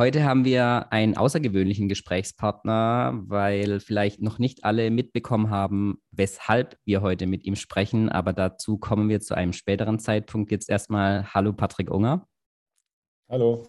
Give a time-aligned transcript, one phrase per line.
[0.00, 7.02] Heute haben wir einen außergewöhnlichen Gesprächspartner, weil vielleicht noch nicht alle mitbekommen haben, weshalb wir
[7.02, 8.08] heute mit ihm sprechen.
[8.08, 10.50] Aber dazu kommen wir zu einem späteren Zeitpunkt.
[10.52, 12.26] Jetzt erstmal Hallo Patrick Unger.
[13.28, 13.68] Hallo.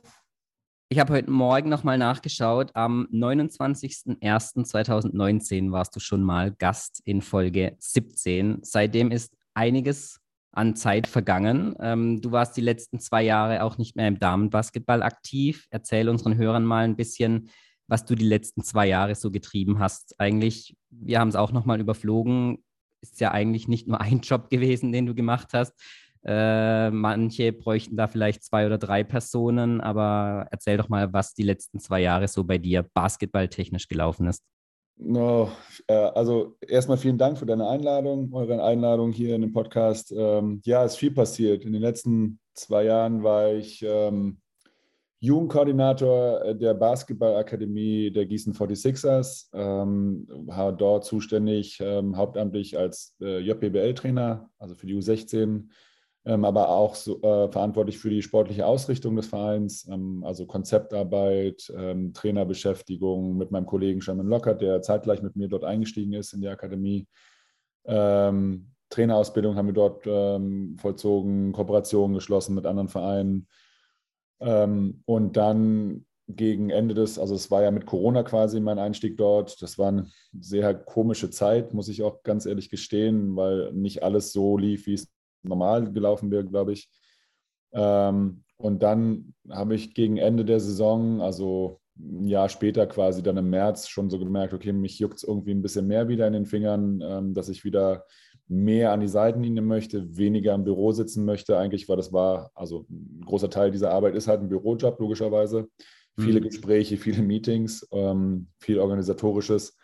[0.87, 2.71] Ich habe heute Morgen nochmal nachgeschaut.
[2.75, 8.59] Am 29.01.2019 warst du schon mal Gast in Folge 17.
[8.61, 10.20] Seitdem ist einiges
[10.51, 11.75] an Zeit vergangen.
[11.79, 15.67] Ähm, du warst die letzten zwei Jahre auch nicht mehr im Damenbasketball aktiv.
[15.69, 17.49] Erzähl unseren Hörern mal ein bisschen,
[17.87, 20.19] was du die letzten zwei Jahre so getrieben hast.
[20.19, 22.63] Eigentlich, wir haben es auch nochmal überflogen,
[23.01, 25.73] ist ja eigentlich nicht nur ein Job gewesen, den du gemacht hast.
[26.23, 31.43] Äh, manche bräuchten da vielleicht zwei oder drei Personen, aber erzähl doch mal, was die
[31.43, 34.43] letzten zwei Jahre so bei dir basketballtechnisch gelaufen ist.
[34.97, 35.51] No,
[35.87, 40.13] äh, also erstmal vielen Dank für deine Einladung, eure Einladung hier in dem Podcast.
[40.15, 41.65] Ähm, ja, es ist viel passiert.
[41.65, 44.41] In den letzten zwei Jahren war ich ähm,
[45.19, 54.73] Jugendkoordinator der Basketballakademie der Gießen 46ers, ähm, war dort zuständig hauptamtlich als äh, JBL-Trainer, also
[54.73, 55.69] für die U16 ähm,
[56.23, 62.13] aber auch so, äh, verantwortlich für die sportliche Ausrichtung des Vereins, ähm, also Konzeptarbeit, ähm,
[62.13, 66.47] Trainerbeschäftigung mit meinem Kollegen Sherman Lockert, der zeitgleich mit mir dort eingestiegen ist in die
[66.47, 67.07] Akademie.
[67.85, 73.47] Ähm, Trainerausbildung haben wir dort ähm, vollzogen, Kooperationen geschlossen mit anderen Vereinen.
[74.41, 79.17] Ähm, und dann gegen Ende des, also es war ja mit Corona quasi mein Einstieg
[79.17, 79.61] dort.
[79.61, 80.07] Das war eine
[80.39, 84.93] sehr komische Zeit, muss ich auch ganz ehrlich gestehen, weil nicht alles so lief, wie
[84.93, 85.11] es
[85.43, 86.89] normal gelaufen wäre, glaube ich.
[87.73, 93.37] Ähm, und dann habe ich gegen Ende der Saison, also ein Jahr später quasi, dann
[93.37, 96.33] im März schon so gemerkt, okay, mich juckt es irgendwie ein bisschen mehr wieder in
[96.33, 98.05] den Fingern, ähm, dass ich wieder
[98.47, 101.57] mehr an die Seitenlinie möchte, weniger im Büro sitzen möchte.
[101.57, 105.69] Eigentlich war das war, also ein großer Teil dieser Arbeit ist halt ein Bürojob, logischerweise.
[106.17, 106.21] Mhm.
[106.21, 109.77] Viele Gespräche, viele Meetings, ähm, viel Organisatorisches.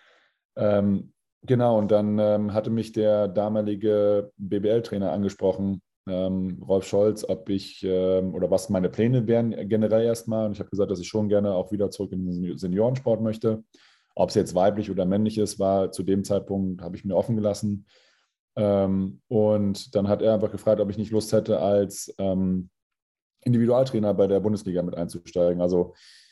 [0.56, 7.50] Ähm, Genau, und dann ähm, hatte mich der damalige BBL-Trainer angesprochen, ähm, Rolf Scholz, ob
[7.50, 10.46] ich ähm, oder was meine Pläne wären generell erstmal.
[10.46, 13.64] Und ich habe gesagt, dass ich schon gerne auch wieder zurück in den Seniorensport möchte.
[14.16, 17.36] Ob es jetzt weiblich oder männlich ist, war zu dem Zeitpunkt, habe ich mir offen
[17.36, 17.86] gelassen.
[18.56, 22.70] Ähm, und dann hat er einfach gefragt, ob ich nicht Lust hätte, als ähm,
[23.44, 25.62] Individualtrainer bei der Bundesliga mit einzusteigen.
[25.62, 26.27] Also äh,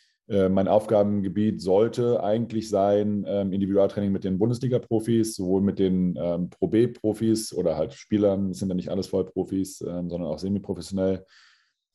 [0.50, 6.68] mein Aufgabengebiet sollte eigentlich sein, ähm, Individualtraining mit den Bundesliga-Profis, sowohl mit den ähm, Pro
[6.68, 11.24] B-Profis oder halt Spielern, das sind ja nicht alles Vollprofis, ähm, sondern auch semi-professionell,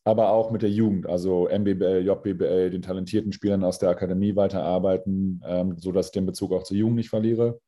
[0.04, 5.42] aber auch mit der Jugend, also MBBL, JBBL, den talentierten Spielern aus der Akademie weiterarbeiten,
[5.76, 7.60] sodass ich den Bezug auch zur Jugend nicht verliere.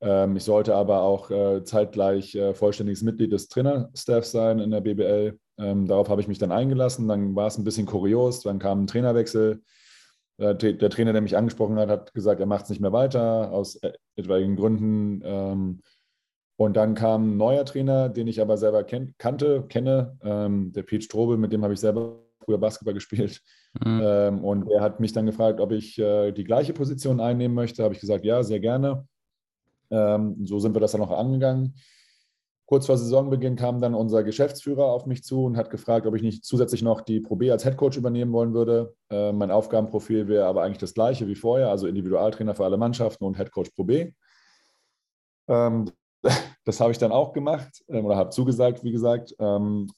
[0.00, 5.38] ich sollte aber auch äh, zeitgleich äh, vollständiges Mitglied des Trainerstaffs sein in der BBL.
[5.58, 7.06] darauf habe ich mich dann eingelassen.
[7.06, 9.60] Dann war es ein bisschen kurios, dann kam ein Trainerwechsel
[10.38, 13.82] der, Trainer, der mich angesprochen hat, hat gesagt, er macht es nicht mehr weiter, aus
[13.82, 15.20] e-, etwaigen Gründen.
[15.24, 15.80] Ähm,
[16.56, 20.82] und dann kam ein neuer Trainer, den ich aber selber ken kannte, kenne, ähm, der
[20.82, 23.42] Pete Strobel, mit dem habe ich selber früher Basketball gespielt.
[23.84, 24.00] Mhm.
[24.02, 27.82] Ähm, und er hat mich dann gefragt, ob ich äh, die gleiche Position einnehmen möchte.
[27.82, 29.06] Habe ich gesagt, ja, sehr gerne.
[29.90, 31.74] so sind wir das dann auch angegangen.
[32.68, 36.20] Kurz vor Saisonbeginn kam dann unser Geschäftsführer auf mich zu und hat gefragt, ob ich
[36.20, 38.94] nicht zusätzlich noch die Pro B als Headcoach übernehmen wollen würde.
[39.08, 43.24] Äh, mein Aufgabenprofil wäre aber eigentlich das gleiche wie vorher, also Individualtrainer für alle Mannschaften
[43.24, 44.12] und Headcoach Pro B.
[45.48, 45.90] Ähm,
[46.66, 49.34] das habe ich dann auch gemacht ähm, oder habe zugesagt, wie gesagt.
[49.38, 49.88] Ähm,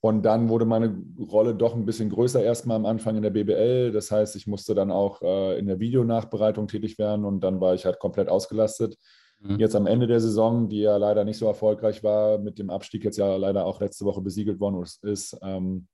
[0.00, 3.92] und dann wurde meine Rolle doch ein bisschen größer erstmal am Anfang in der BBL.
[3.92, 7.74] Das heißt, ich musste dann auch äh, in der Videonachbereitung tätig werden und dann war
[7.74, 8.98] ich halt komplett ausgelastet.
[9.40, 9.58] Mhm.
[9.58, 13.04] Jetzt am Ende der Saison, die ja leider nicht so erfolgreich war, mit dem Abstieg
[13.04, 15.86] jetzt ja leider auch letzte Woche besiegelt worden ist, ähm,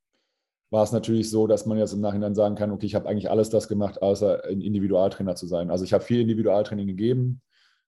[0.71, 3.31] war es natürlich so, dass man jetzt im Nachhinein sagen kann, okay, ich habe eigentlich
[3.31, 5.71] alles das gemacht, außer ein Individualtrainer zu sein.
[5.71, 7.43] Also ich habe viel Individualtraining gegeben.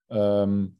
[0.09, 0.77] Ähm,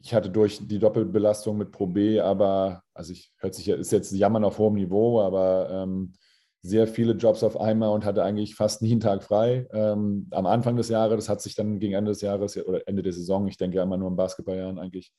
[0.00, 4.12] ich hatte durch die Doppelbelastung mit Pro B, aber, also ich hört sich, ist jetzt
[4.12, 6.14] Jammern auf hohem Niveau, aber ähm,
[6.62, 9.66] sehr viele Jobs auf einmal und hatte eigentlich fast nie einen Tag frei.
[9.72, 13.02] Ähm, am Anfang des Jahres, das hat sich dann gegen Ende des Jahres oder Ende
[13.02, 15.12] der Saison, ich denke ja immer nur in Basketballjahren eigentlich,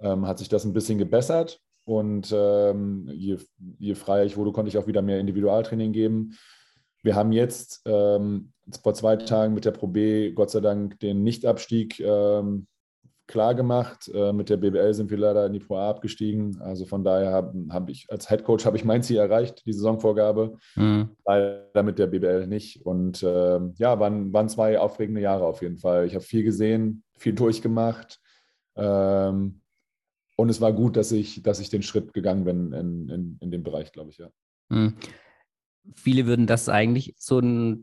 [0.00, 1.60] ähm, hat sich das ein bisschen gebessert.
[1.84, 3.38] Und ähm, je,
[3.78, 6.36] je, freier ich wurde, konnte ich auch wieder mehr Individualtraining geben.
[7.02, 8.52] Wir haben jetzt ähm,
[8.82, 12.66] vor zwei Tagen mit der Pro B Gott sei Dank den Nichtabstieg ähm,
[13.30, 14.10] klar gemacht.
[14.12, 16.60] Äh, mit der BBL sind wir leider in die Pro A abgestiegen.
[16.60, 19.72] Also von daher habe hab ich als Head Coach habe ich mein Ziel erreicht, die
[19.72, 20.58] Saisonvorgabe.
[20.74, 21.10] Mhm.
[21.24, 22.84] Leider mit der BBL nicht.
[22.84, 26.06] Und äh, ja, waren, waren zwei aufregende Jahre auf jeden Fall.
[26.06, 28.20] Ich habe viel gesehen, viel durchgemacht.
[28.76, 29.60] Ähm,
[30.36, 33.50] und es war gut, dass ich, dass ich den Schritt gegangen bin in, in, in
[33.50, 34.28] dem Bereich, glaube ich, ja.
[34.70, 34.94] Mhm.
[35.94, 37.82] viele würden das eigentlich so einen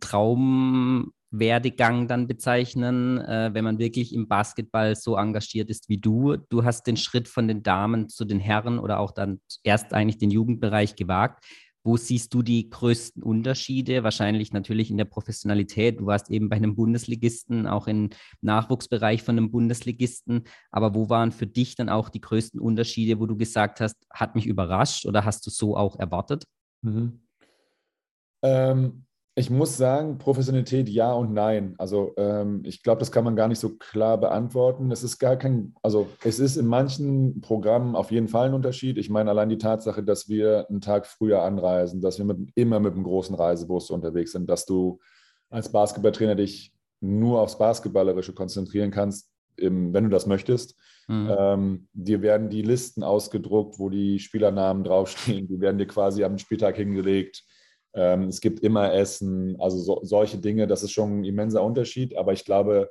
[1.31, 6.37] Traumwerdegang dann bezeichnen, äh, wenn man wirklich im Basketball so engagiert ist wie du.
[6.49, 10.17] Du hast den Schritt von den Damen zu den Herren oder auch dann erst eigentlich
[10.17, 11.43] den Jugendbereich gewagt.
[11.83, 14.03] Wo siehst du die größten Unterschiede?
[14.03, 16.01] Wahrscheinlich natürlich in der Professionalität.
[16.01, 18.09] Du warst eben bei einem Bundesligisten, auch im
[18.41, 20.43] Nachwuchsbereich von einem Bundesligisten.
[20.69, 24.35] Aber wo waren für dich dann auch die größten Unterschiede, wo du gesagt hast, hat
[24.35, 26.43] mich überrascht oder hast du so auch erwartet?
[26.81, 27.21] Mhm.
[28.43, 29.06] Ähm,
[29.37, 31.75] ich muss sagen, Professionalität ja und nein.
[31.77, 34.89] Also ähm, ich glaube, das kann man gar nicht so klar beantworten.
[34.89, 38.97] Es ist gar kein, also es ist in manchen Programmen auf jeden Fall ein Unterschied.
[38.97, 42.79] Ich meine allein die Tatsache, dass wir einen Tag früher anreisen, dass wir mit, immer
[42.79, 44.99] mit einem großen Reisebus unterwegs sind, dass du
[45.51, 50.75] als Basketballtrainer dich nur aufs Basketballerische konzentrieren kannst, im, wenn du das möchtest.
[51.07, 51.31] Mhm.
[51.37, 55.47] Ähm, dir werden die Listen ausgedruckt, wo die Spielernamen draufstehen.
[55.47, 57.43] Die werden dir quasi am Spieltag hingelegt
[57.97, 62.15] es gibt immer Essen, also so, solche Dinge, das ist schon ein immenser Unterschied.
[62.15, 62.89] Aber ich glaube,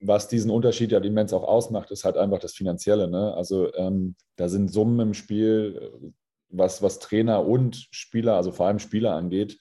[0.00, 3.08] was diesen Unterschied ja immens auch ausmacht, ist halt einfach das Finanzielle.
[3.08, 3.34] Ne?
[3.34, 6.12] Also ähm, da sind Summen im Spiel,
[6.48, 9.58] was, was Trainer und Spieler, also vor allem Spieler angeht,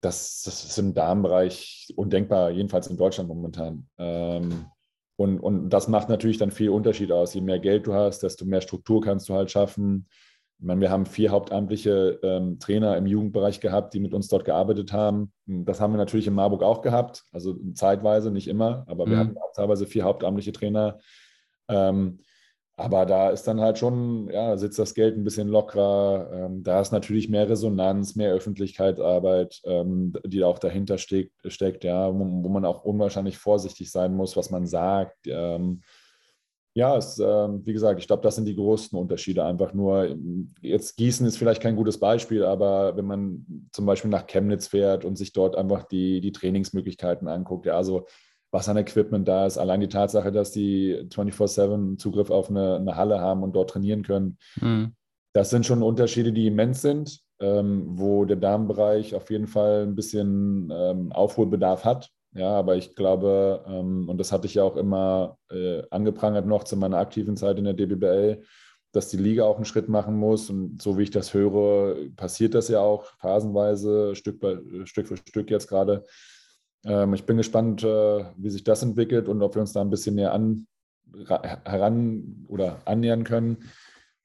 [0.00, 3.88] das, das ist im Damenbereich undenkbar, jedenfalls in Deutschland momentan.
[3.96, 4.66] Ähm,
[5.16, 7.34] und, und das macht natürlich dann viel Unterschied aus.
[7.34, 10.06] Je mehr Geld du hast, desto mehr Struktur kannst du halt schaffen.
[10.58, 14.44] Ich meine, wir haben vier hauptamtliche ähm, Trainer im Jugendbereich gehabt, die mit uns dort
[14.44, 15.32] gearbeitet haben.
[15.46, 19.20] Das haben wir natürlich in Marburg auch gehabt, also zeitweise, nicht immer, aber wir mhm.
[19.20, 20.98] hatten auch teilweise vier hauptamtliche Trainer.
[21.68, 22.20] Ähm,
[22.76, 26.30] aber da ist dann halt schon, ja, sitzt das Geld ein bisschen lockerer.
[26.32, 32.12] Ähm, da ist natürlich mehr Resonanz, mehr Öffentlichkeitsarbeit, ähm, die auch dahinter steckt, steckt ja,
[32.12, 35.18] wo, wo, man auch unwahrscheinlich vorsichtig sein muss, was man sagt.
[35.26, 35.82] Ähm,
[36.76, 39.44] ja, es, äh, wie gesagt, ich glaube, das sind die größten Unterschiede.
[39.44, 40.16] Einfach nur,
[40.60, 45.04] jetzt Gießen ist vielleicht kein gutes Beispiel, aber wenn man zum Beispiel nach Chemnitz fährt
[45.04, 48.06] und sich dort einfach die, die Trainingsmöglichkeiten anguckt, ja, also
[48.50, 52.96] was an Equipment da ist, allein die Tatsache, dass die 24-7 Zugriff auf eine, eine,
[52.96, 54.94] Halle haben und dort trainieren können, mhm.
[55.32, 59.94] das sind schon Unterschiede, die immens sind, ähm, wo der Damenbereich auf jeden Fall ein
[59.94, 62.10] bisschen ähm, Aufholbedarf hat.
[62.34, 66.64] Ja, aber ich glaube, ähm, und das hatte ich ja auch immer äh, angeprangert noch
[66.64, 68.42] zu meiner aktiven Zeit in der DBBL,
[68.90, 70.50] dass die Liga auch einen Schritt machen muss.
[70.50, 75.16] Und so wie ich das höre, passiert das ja auch phasenweise, Stück, bei, Stück für
[75.16, 76.04] Stück jetzt gerade.
[76.84, 79.90] Ähm, ich bin gespannt, äh, wie sich das entwickelt und ob wir uns da ein
[79.90, 80.66] bisschen näher an,
[81.64, 83.58] heran oder annähern können.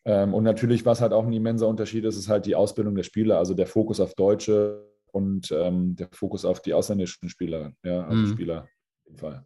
[0.04, 3.04] Ähm, und natürlich, was halt auch ein immenser Unterschied ist, ist halt die Ausbildung der
[3.04, 8.06] Spieler, also der Fokus auf Deutsche und ähm, der Fokus auf die ausländischen Spieler, ja,
[8.06, 8.32] also mhm.
[8.34, 8.68] Spieler
[9.06, 9.46] im Fall.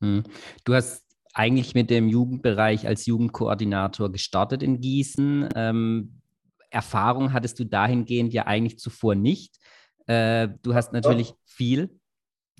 [0.00, 0.24] Mhm.
[0.64, 5.48] Du hast eigentlich mit dem Jugendbereich als Jugendkoordinator gestartet in Gießen.
[5.54, 6.20] Ähm,
[6.70, 9.56] Erfahrung hattest du dahingehend ja eigentlich zuvor nicht.
[10.06, 11.38] Äh, du hast natürlich Doch.
[11.44, 12.00] viel.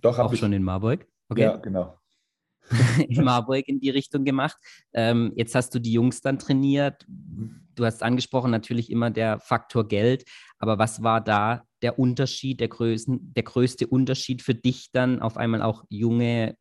[0.01, 0.41] Doch, auch ich.
[0.41, 1.07] schon in Marburg.
[1.29, 1.43] Okay.
[1.43, 1.99] Ja, genau.
[3.09, 4.57] in Marburg in die Richtung gemacht.
[4.93, 7.07] Ähm, jetzt hast du die Jungs dann trainiert.
[7.75, 10.25] Du hast angesprochen, natürlich immer der Faktor Geld.
[10.59, 15.37] Aber was war da der Unterschied, der, größten, der größte Unterschied für dich dann auf
[15.37, 16.57] einmal auch junge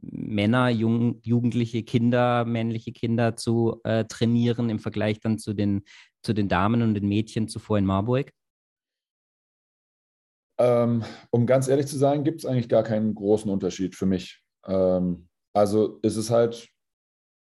[0.00, 5.82] Männer, jung, jugendliche Kinder, männliche Kinder zu äh, trainieren im Vergleich dann zu den,
[6.22, 8.32] zu den Damen und den Mädchen zuvor in Marburg?
[10.58, 14.42] Ähm, um ganz ehrlich zu sein, gibt es eigentlich gar keinen großen Unterschied für mich.
[14.66, 16.68] Ähm, also ist es halt,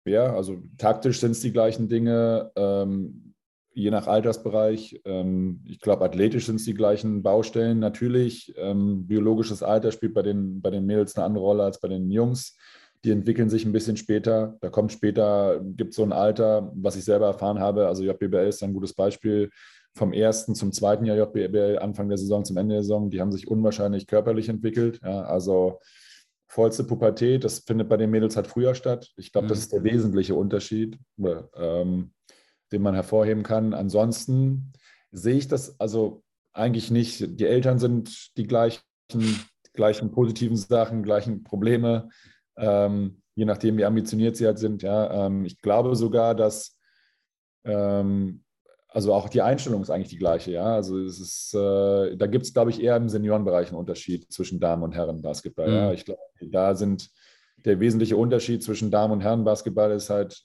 [0.05, 3.33] ja, also taktisch sind es die gleichen Dinge, ähm,
[3.73, 5.01] je nach Altersbereich.
[5.05, 7.79] Ähm, ich glaube, athletisch sind es die gleichen Baustellen.
[7.79, 11.87] Natürlich, ähm, biologisches Alter spielt bei den, bei den Mädels eine andere Rolle als bei
[11.87, 12.55] den Jungs.
[13.03, 14.57] Die entwickeln sich ein bisschen später.
[14.61, 17.87] Da kommt später, gibt so ein Alter, was ich selber erfahren habe.
[17.87, 19.49] Also JBL ist ein gutes Beispiel.
[19.95, 23.31] Vom ersten zum zweiten Jahr JBL, Anfang der Saison zum Ende der Saison, die haben
[23.31, 24.99] sich unwahrscheinlich körperlich entwickelt.
[25.03, 25.79] Ja, also
[26.47, 29.11] vollste Pubertät, das findet bei den Mädels halt früher statt.
[29.17, 29.49] Ich glaube, mhm.
[29.49, 30.99] das ist der wesentliche Unterschied,
[31.55, 32.13] ähm,
[32.71, 33.73] den man hervorheben kann.
[33.73, 34.73] Ansonsten
[35.11, 36.23] sehe ich das also
[36.53, 37.39] eigentlich nicht.
[37.39, 38.81] Die Eltern sind die gleichen,
[39.73, 42.09] gleichen positiven Sachen, gleichen Probleme,
[42.57, 44.83] ähm, je nachdem, wie ambitioniert sie halt sind.
[44.83, 46.77] Ja, ähm, ich glaube sogar, dass
[47.65, 48.43] ähm,
[48.93, 50.75] also auch die Einstellung ist eigentlich die gleiche, ja.
[50.75, 54.59] Also es ist, äh, da gibt es, glaube ich, eher im Seniorenbereich einen Unterschied zwischen
[54.59, 55.67] Damen- und Herrenbasketball.
[55.67, 55.73] Mhm.
[55.73, 55.93] Ja.
[55.93, 57.09] Ich glaube, da sind
[57.65, 60.43] der wesentliche Unterschied zwischen Damen- und Herrenbasketball ist halt,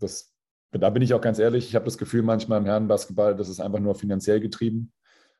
[0.00, 0.34] das,
[0.72, 3.60] da bin ich auch ganz ehrlich, ich habe das Gefühl manchmal im Herrenbasketball, das ist
[3.60, 4.92] einfach nur finanziell getrieben.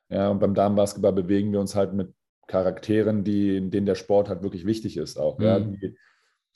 [0.09, 2.15] Ja, und beim Damenbasketball bewegen wir uns halt mit
[2.47, 5.39] Charakteren, die, in denen der Sport halt wirklich wichtig ist auch.
[5.39, 5.45] Mhm.
[5.45, 5.97] Ja, die,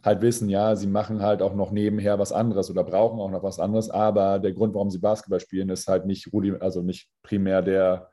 [0.03, 3.43] halt wissen, ja, sie machen halt auch noch nebenher was anderes oder brauchen auch noch
[3.43, 6.31] was anderes, aber der Grund, warum sie Basketball spielen, ist halt nicht,
[6.61, 8.09] also nicht primär der,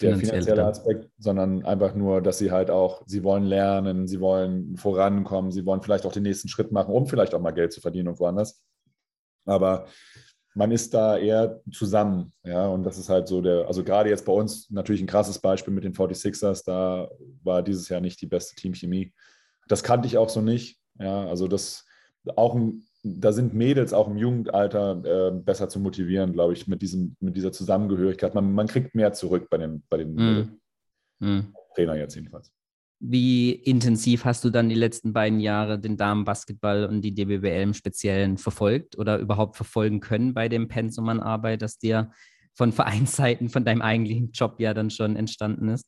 [0.00, 4.76] der finanzielle Aspekt, sondern einfach nur, dass sie halt auch, sie wollen lernen, sie wollen
[4.76, 7.80] vorankommen, sie wollen vielleicht auch den nächsten Schritt machen, um vielleicht auch mal Geld zu
[7.80, 8.62] verdienen und woanders.
[9.44, 9.86] Aber
[10.54, 14.26] man ist da eher zusammen, ja, und das ist halt so der, also gerade jetzt
[14.26, 17.08] bei uns natürlich ein krasses Beispiel mit den 46ers, da
[17.42, 19.12] war dieses Jahr nicht die beste Teamchemie.
[19.68, 21.86] Das kannte ich auch so nicht, ja, also das
[22.36, 22.56] auch
[23.02, 27.36] da sind Mädels auch im Jugendalter äh, besser zu motivieren, glaube ich, mit, diesem, mit
[27.36, 28.34] dieser Zusammengehörigkeit.
[28.34, 30.58] Man, man kriegt mehr zurück bei den, bei den
[31.18, 31.54] mm.
[31.74, 32.52] Trainern jetzt jedenfalls.
[33.00, 37.74] Wie intensiv hast du dann die letzten beiden Jahre den Damenbasketball und die DBBL im
[37.74, 42.12] Speziellen verfolgt oder überhaupt verfolgen können bei dem Pensum an Arbeit, das dir
[42.54, 45.86] von Vereinsseiten, von deinem eigentlichen Job ja dann schon entstanden ist?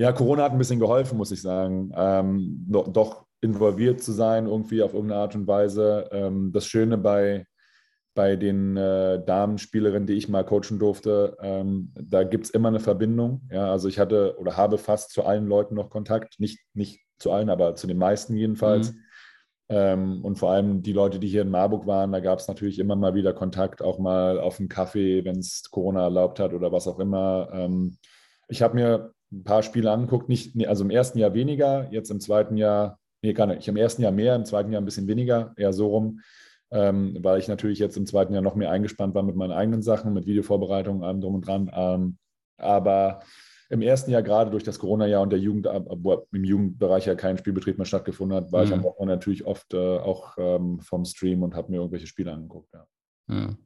[0.00, 1.92] Ja, Corona hat ein bisschen geholfen, muss ich sagen.
[1.94, 6.08] Ähm, doch involviert zu sein, irgendwie auf irgendeine Art und Weise.
[6.10, 7.44] Ähm, das Schöne bei,
[8.14, 12.80] bei den äh, Damenspielerinnen, die ich mal coachen durfte, ähm, da gibt es immer eine
[12.80, 13.42] Verbindung.
[13.50, 17.30] Ja, also ich hatte oder habe fast zu allen Leuten noch Kontakt, nicht, nicht zu
[17.30, 18.92] allen, aber zu den meisten jedenfalls.
[18.92, 18.98] Mhm.
[19.68, 22.78] Ähm, und vor allem die Leute, die hier in Marburg waren, da gab es natürlich
[22.78, 26.72] immer mal wieder Kontakt, auch mal auf einen Kaffee, wenn es Corona erlaubt hat oder
[26.72, 27.50] was auch immer.
[27.52, 27.98] Ähm,
[28.48, 32.20] ich habe mir ein paar Spiele angeguckt, nicht, also im ersten Jahr weniger, jetzt im
[32.20, 35.52] zweiten Jahr, nee, gar nicht, im ersten Jahr mehr, im zweiten Jahr ein bisschen weniger,
[35.56, 36.20] eher so rum
[36.72, 39.82] ähm, weil ich natürlich jetzt im zweiten Jahr noch mehr eingespannt war mit meinen eigenen
[39.82, 41.70] Sachen, mit Videovorbereitungen, allem drum und dran.
[41.74, 42.18] Ähm,
[42.58, 43.20] aber
[43.70, 47.38] im ersten Jahr, gerade durch das Corona-Jahr und der Jugend, wo im Jugendbereich ja kein
[47.38, 48.66] Spielbetrieb mehr stattgefunden hat, war mhm.
[48.66, 52.32] ich am Wochenende natürlich oft äh, auch ähm, vom Stream und habe mir irgendwelche Spiele
[52.32, 52.72] angeguckt.
[52.72, 52.86] Ja.
[53.28, 53.56] Mhm.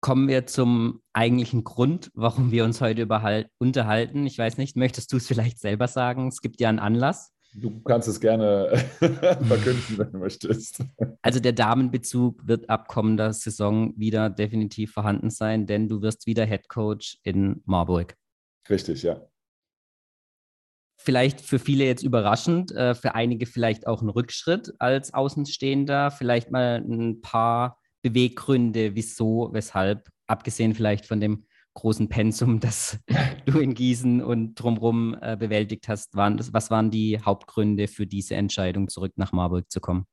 [0.00, 3.08] Kommen wir zum eigentlichen Grund, warum wir uns heute
[3.58, 4.26] unterhalten.
[4.26, 6.28] Ich weiß nicht, möchtest du es vielleicht selber sagen?
[6.28, 7.32] Es gibt ja einen Anlass.
[7.54, 10.84] Du kannst es gerne verkünden, wenn du möchtest.
[11.22, 16.44] Also der Damenbezug wird ab kommender Saison wieder definitiv vorhanden sein, denn du wirst wieder
[16.44, 18.14] Head Coach in Marburg.
[18.68, 19.20] Richtig, ja.
[21.00, 26.10] Vielleicht für viele jetzt überraschend, äh, für einige vielleicht auch ein Rückschritt als Außenstehender.
[26.10, 32.98] Vielleicht mal ein paar Beweggründe, wieso, weshalb, abgesehen vielleicht von dem großen Pensum, das
[33.46, 38.34] du in Gießen und drumherum äh, bewältigt hast, waren, was waren die Hauptgründe für diese
[38.34, 40.06] Entscheidung, zurück nach Marburg zu kommen?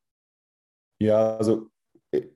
[1.00, 1.68] Ja, also
[2.12, 2.28] äh,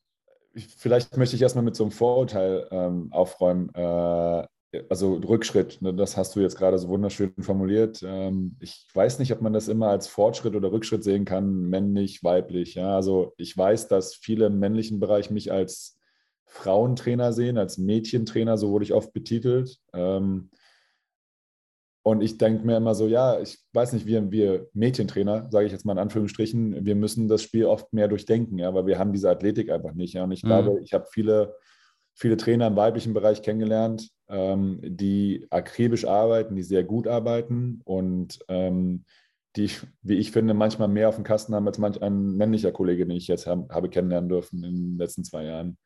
[0.55, 3.73] vielleicht möchte ich erstmal mit so einem Vorurteil ähm, aufräumen.
[3.73, 4.47] Äh,
[4.89, 8.03] also Rückschritt, ne, das hast du jetzt gerade so wunderschön formuliert.
[8.05, 12.23] Ähm, ich weiß nicht, ob man das immer als Fortschritt oder Rückschritt sehen kann, männlich,
[12.23, 12.75] weiblich.
[12.75, 12.95] Ja?
[12.95, 15.97] Also ich weiß, dass viele im männlichen Bereich mich als
[16.45, 19.77] Frauentrainer sehen, als Mädchentrainer, so wurde ich oft betitelt.
[19.93, 20.49] Ähm,
[22.01, 25.71] und ich denke mir immer so, ja, ich weiß nicht, wir, wir Mädchentrainer, sage ich
[25.71, 29.13] jetzt mal in Anführungsstrichen, wir müssen das Spiel oft mehr durchdenken, ja, weil wir haben
[29.13, 30.13] diese Athletik einfach nicht.
[30.13, 30.23] Ja.
[30.23, 30.47] Und ich mhm.
[30.47, 31.55] glaube, ich habe viele,
[32.19, 38.39] viele Trainer im weiblichen Bereich kennengelernt, ähm, die akribisch arbeiten, die sehr gut arbeiten und
[38.49, 39.05] ähm,
[39.55, 39.71] die,
[40.01, 43.15] wie ich finde, manchmal mehr auf dem Kasten haben als manch ein männlicher Kollege, den
[43.15, 45.77] ich jetzt hab, habe kennenlernen dürfen in den letzten zwei Jahren.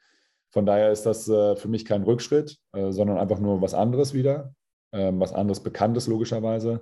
[0.51, 4.15] Von daher ist das äh, für mich kein Rückschritt, äh, sondern einfach nur was anderes
[4.15, 4.55] wieder,
[4.91, 6.81] ähm, was anderes Bekanntes logischerweise.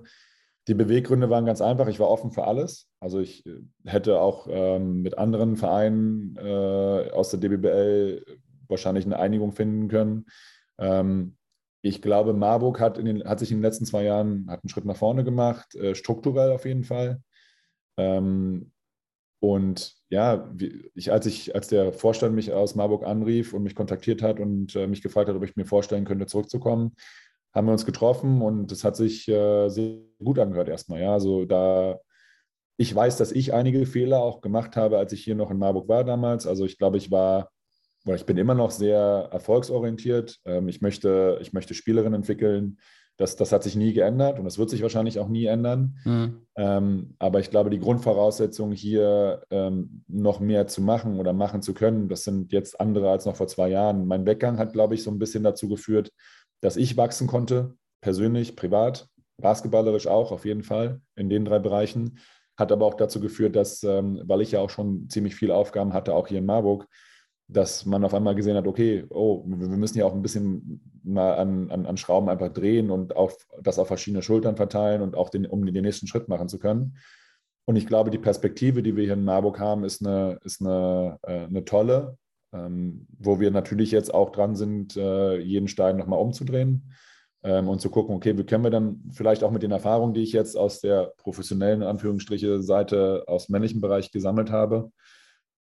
[0.69, 1.87] Die Beweggründe waren ganz einfach.
[1.87, 2.87] Ich war offen für alles.
[3.01, 8.25] Also ich äh, hätte auch ähm, mit anderen Vereinen äh, aus der DBBL
[8.71, 10.25] wahrscheinlich eine Einigung finden können.
[10.79, 11.37] Ähm,
[11.83, 14.85] ich glaube, Marburg hat, den, hat, sich in den letzten zwei Jahren hat einen Schritt
[14.85, 17.21] nach vorne gemacht, äh, strukturell auf jeden Fall.
[17.97, 18.71] Ähm,
[19.39, 20.53] und ja,
[20.93, 24.75] ich, als, ich, als der Vorstand mich aus Marburg anrief und mich kontaktiert hat und
[24.75, 26.95] äh, mich gefragt hat, ob ich mir vorstellen könnte, zurückzukommen,
[27.53, 31.01] haben wir uns getroffen und es hat sich äh, sehr gut angehört erstmal.
[31.01, 31.99] Ja, also da
[32.81, 35.87] ich weiß, dass ich einige Fehler auch gemacht habe, als ich hier noch in Marburg
[35.87, 36.47] war damals.
[36.47, 37.51] Also ich glaube, ich war,
[38.05, 40.39] oder ich bin immer noch sehr erfolgsorientiert.
[40.45, 42.77] Ähm, ich, möchte, ich möchte Spielerinnen entwickeln.
[43.17, 45.99] Das, das hat sich nie geändert und das wird sich wahrscheinlich auch nie ändern.
[46.05, 46.41] Mhm.
[46.55, 51.75] Ähm, aber ich glaube, die Grundvoraussetzung hier ähm, noch mehr zu machen oder machen zu
[51.75, 54.07] können, das sind jetzt andere als noch vor zwei Jahren.
[54.07, 56.11] Mein Weggang hat, glaube ich, so ein bisschen dazu geführt,
[56.61, 59.07] dass ich wachsen konnte, persönlich, privat,
[59.39, 62.17] basketballerisch auch, auf jeden Fall, in den drei Bereichen.
[62.57, 65.93] Hat aber auch dazu geführt, dass, ähm, weil ich ja auch schon ziemlich viele Aufgaben
[65.93, 66.87] hatte, auch hier in Marburg,
[67.51, 71.35] dass man auf einmal gesehen hat, okay, oh, wir müssen ja auch ein bisschen mal
[71.35, 75.29] an, an, an Schrauben einfach drehen und auf, das auf verschiedene Schultern verteilen und auch
[75.29, 76.97] den, um den nächsten Schritt machen zu können.
[77.65, 81.19] Und ich glaube, die Perspektive, die wir hier in Marburg haben, ist eine, ist eine,
[81.23, 82.17] äh, eine tolle,
[82.53, 86.93] ähm, wo wir natürlich jetzt auch dran sind, äh, jeden Stein nochmal umzudrehen
[87.43, 90.23] ähm, und zu gucken, okay, wie können wir dann vielleicht auch mit den Erfahrungen, die
[90.23, 94.91] ich jetzt aus der professionellen Anführungsstriche Seite aus männlichen Bereich gesammelt habe,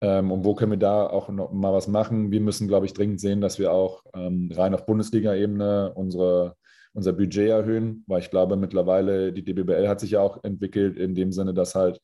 [0.02, 2.32] Ähm, und wo können wir da auch noch mal was machen?
[2.32, 6.56] Wir müssen, glaube ich, dringend sehen, dass wir auch ähm, rein auf Bundesliga-Ebene unsere,
[6.94, 11.16] unser Budget erhöhen, weil ich glaube, mittlerweile die DBBL hat sich ja auch entwickelt in
[11.16, 12.00] dem Sinne, dass halt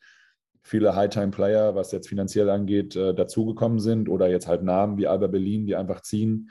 [0.64, 5.28] viele High-Time-Player, was jetzt finanziell angeht, äh, dazugekommen sind oder jetzt halt Namen wie Alba
[5.28, 6.50] Berlin, die einfach ziehen.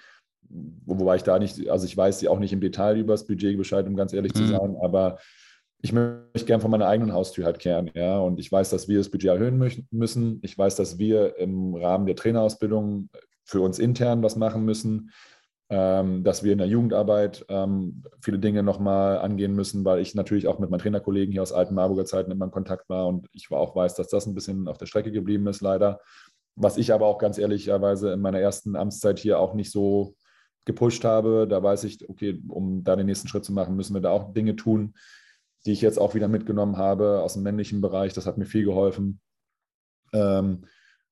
[0.84, 3.86] Wobei ich da nicht, also ich weiß auch nicht im Detail über das Budget Bescheid,
[3.86, 4.38] um ganz ehrlich mhm.
[4.38, 5.18] zu sein, aber
[5.82, 8.18] ich möchte gerne von meiner eigenen Haustür halt kehren, ja.
[8.18, 9.58] Und ich weiß, dass wir das Budget erhöhen
[9.90, 10.38] müssen.
[10.42, 13.10] Ich weiß, dass wir im Rahmen der Trainerausbildung
[13.44, 15.10] für uns intern was machen müssen,
[15.70, 20.46] ähm, dass wir in der Jugendarbeit ähm, viele Dinge nochmal angehen müssen, weil ich natürlich
[20.46, 23.50] auch mit meinen Trainerkollegen hier aus alten Marburger Zeiten immer in Kontakt war und ich
[23.50, 26.00] auch weiß, dass das ein bisschen auf der Strecke geblieben ist, leider.
[26.54, 30.14] Was ich aber auch ganz ehrlicherweise in meiner ersten Amtszeit hier auch nicht so
[30.64, 31.48] gepusht habe.
[31.48, 34.32] Da weiß ich, okay, um da den nächsten Schritt zu machen, müssen wir da auch
[34.32, 34.94] Dinge tun
[35.64, 38.12] die ich jetzt auch wieder mitgenommen habe aus dem männlichen Bereich.
[38.12, 39.20] Das hat mir viel geholfen.
[40.12, 40.64] Ähm,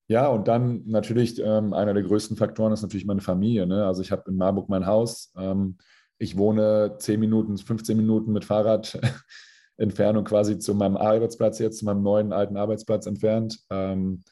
[0.09, 3.67] ja, und dann natürlich ähm, einer der größten Faktoren ist natürlich meine Familie.
[3.67, 3.87] Ne?
[3.87, 5.33] Also ich habe in Marburg mein Haus.
[5.37, 5.79] Ähm,
[6.19, 8.99] ich wohne 10 Minuten, 15 Minuten mit Fahrrad
[9.77, 13.61] Entfernung quasi zu meinem Arbeitsplatz jetzt, zu meinem neuen alten Arbeitsplatz entfernt.
[13.71, 14.23] Ähm,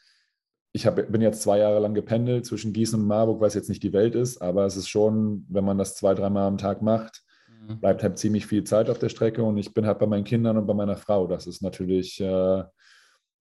[0.72, 3.82] ich hab, bin jetzt zwei Jahre lang gependelt zwischen Gießen und Marburg, was jetzt nicht
[3.82, 7.22] die Welt ist, aber es ist schon, wenn man das zwei, dreimal am Tag macht,
[7.68, 7.80] Mhm.
[7.80, 10.56] bleibt halt ziemlich viel Zeit auf der Strecke und ich bin halt bei meinen Kindern
[10.56, 11.26] und bei meiner Frau.
[11.26, 12.64] Das ist natürlich äh,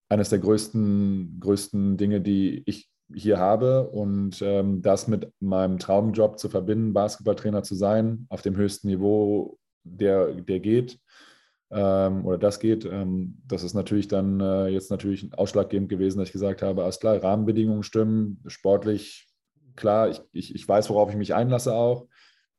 [0.10, 6.40] eines der größten, größten Dinge, die ich hier habe und ähm, das mit meinem Traumjob
[6.40, 11.00] zu verbinden, Basketballtrainer zu sein, auf dem höchsten Niveau, der, der geht
[11.72, 16.28] ähm, oder das geht, ähm, das ist natürlich dann äh, jetzt natürlich ausschlaggebend gewesen, dass
[16.28, 19.30] ich gesagt habe, alles klar, Rahmenbedingungen stimmen, sportlich,
[19.78, 22.08] klar, ich, ich, ich weiß, worauf ich mich einlasse auch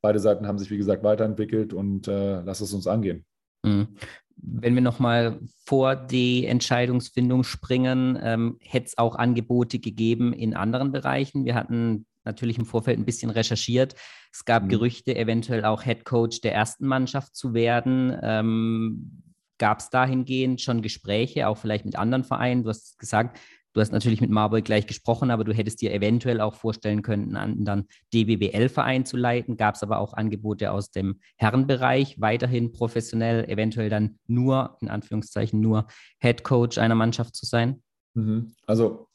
[0.01, 3.25] beide Seiten haben sich, wie gesagt, weiterentwickelt und äh, lass es uns angehen.
[3.65, 3.89] Mhm.
[4.37, 10.93] Wenn wir nochmal vor die Entscheidungsfindung springen, ähm, hätte es auch Angebote gegeben in anderen
[10.93, 11.45] Bereichen.
[11.45, 13.97] Wir hatten natürlich im Vorfeld ein bisschen recherchiert.
[14.33, 14.69] Es gab mhm.
[14.69, 18.17] Gerüchte, eventuell auch Head Coach der ersten Mannschaft zu werden.
[18.23, 19.23] Ähm,
[19.59, 22.63] Gab es dahingehend schon Gespräche, auch vielleicht mit anderen Vereinen?
[22.63, 23.41] Du hast gesagt,
[23.79, 27.37] Du hast natürlich mit Marburg gleich gesprochen, aber du hättest dir eventuell auch vorstellen können,
[27.37, 29.57] einen dann DBBL-Verein zu leiten.
[29.57, 35.61] Gab es aber auch Angebote aus dem Herrenbereich, weiterhin professionell, eventuell dann nur, in Anführungszeichen,
[35.61, 35.87] nur
[36.19, 37.81] Head Coach einer Mannschaft zu sein?
[38.15, 38.53] Mhm.
[38.67, 39.07] Also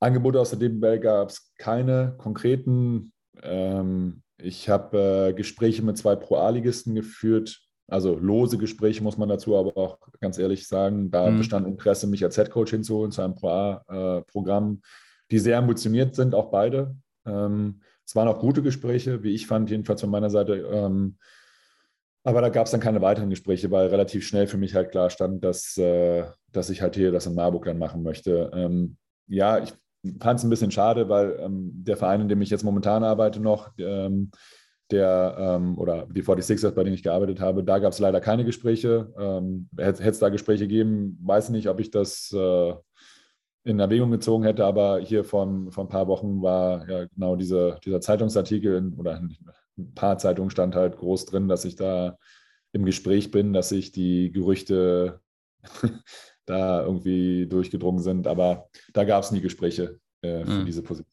[0.00, 3.12] Angebote aus der DBBL gab es keine konkreten.
[3.40, 9.56] Ähm, ich habe äh, Gespräche mit zwei Pro-A-Ligisten geführt, also lose Gespräche muss man dazu
[9.56, 11.10] aber auch ganz ehrlich sagen.
[11.10, 11.38] Da mhm.
[11.38, 14.86] bestand Interesse, mich als Headcoach hinzuholen zu einem Pro-A-Programm, äh,
[15.30, 16.96] die sehr ambitioniert sind, auch beide.
[17.26, 20.54] Ähm, es waren auch gute Gespräche, wie ich fand, jedenfalls von meiner Seite.
[20.72, 21.16] Ähm,
[22.24, 25.10] aber da gab es dann keine weiteren Gespräche, weil relativ schnell für mich halt klar
[25.10, 28.50] stand, dass, äh, dass ich halt hier das in Marburg dann machen möchte.
[28.52, 28.96] Ähm,
[29.28, 29.72] ja, ich
[30.20, 33.38] fand es ein bisschen schade, weil ähm, der Verein, in dem ich jetzt momentan arbeite,
[33.38, 34.32] noch, ähm,
[34.90, 38.44] der ähm, oder die 46ers, bei denen ich gearbeitet habe, da gab es leider keine
[38.44, 39.12] Gespräche.
[39.18, 42.74] Ähm, Hätte es da Gespräche gegeben, weiß nicht, ob ich das äh,
[43.64, 47.80] in Erwägung gezogen hätte, aber hier von, von ein paar Wochen war ja genau diese,
[47.84, 49.36] dieser Zeitungsartikel in, oder in
[49.76, 52.16] ein paar Zeitungen stand halt groß drin, dass ich da
[52.72, 55.20] im Gespräch bin, dass sich die Gerüchte
[56.46, 60.66] da irgendwie durchgedrungen sind, aber da gab es nie Gespräche äh, für mhm.
[60.66, 61.12] diese Position.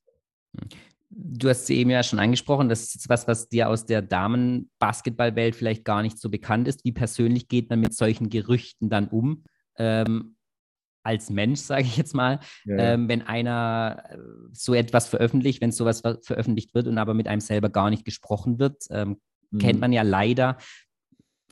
[1.15, 4.01] Du hast sie eben ja schon angesprochen, das ist jetzt was, was dir aus der
[4.01, 6.83] Damenbasketballwelt vielleicht gar nicht so bekannt ist.
[6.85, 9.43] Wie persönlich geht man mit solchen Gerüchten dann um?
[9.77, 10.35] Ähm,
[11.03, 12.93] als Mensch, sage ich jetzt mal, ja, ja.
[12.93, 14.17] Ähm, wenn einer äh,
[14.53, 18.05] so etwas veröffentlicht, wenn sowas ver veröffentlicht wird und aber mit einem selber gar nicht
[18.05, 19.19] gesprochen wird, ähm,
[19.51, 19.59] mhm.
[19.59, 20.57] kennt man ja leider,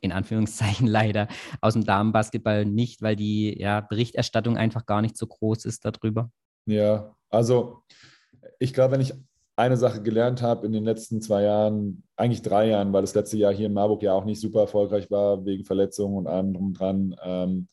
[0.02, 1.28] in Anführungszeichen leider,
[1.60, 6.32] aus dem Damenbasketball nicht, weil die ja, Berichterstattung einfach gar nicht so groß ist darüber.
[6.66, 7.84] Ja, also
[8.60, 9.14] ich glaube, wenn ich
[9.56, 13.38] eine Sache gelernt habe in den letzten zwei Jahren, eigentlich drei Jahren, weil das letzte
[13.38, 16.74] Jahr hier in Marburg ja auch nicht super erfolgreich war, wegen Verletzungen und allem drum
[16.74, 17.16] dran.
[17.24, 17.68] Ähm,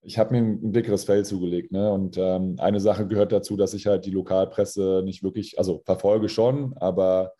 [0.00, 1.72] ich habe mir ein, dickeres Fell zugelegt.
[1.72, 1.92] Ne?
[1.92, 6.28] Und ähm, eine Sache gehört dazu, dass ich halt die Lokalpresse nicht wirklich, also verfolge
[6.28, 7.32] schon, aber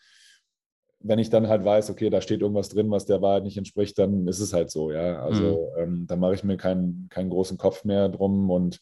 [1.00, 3.98] wenn ich dann halt weiß, okay, da steht irgendwas drin, was der Wahrheit nicht entspricht,
[3.98, 5.22] dann ist es halt so, ja.
[5.22, 5.82] Also mhm.
[5.82, 8.80] ähm, da mache ich mir keinen, keinen großen Kopf mehr drum und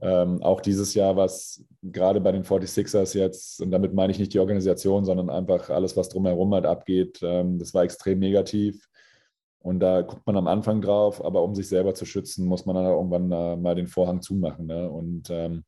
[0.00, 4.34] ähm, auch dieses Jahr, was gerade bei den 46ers jetzt, und damit meine ich nicht
[4.34, 8.88] die Organisation, sondern einfach alles, was drumherum halt abgeht, ähm, das war extrem negativ.
[9.60, 12.76] Und da guckt man am Anfang drauf, aber um sich selber zu schützen, muss man
[12.76, 14.66] dann irgendwann äh, mal den Vorhang zumachen.
[14.66, 14.90] Ne?
[14.90, 15.64] Und ähm,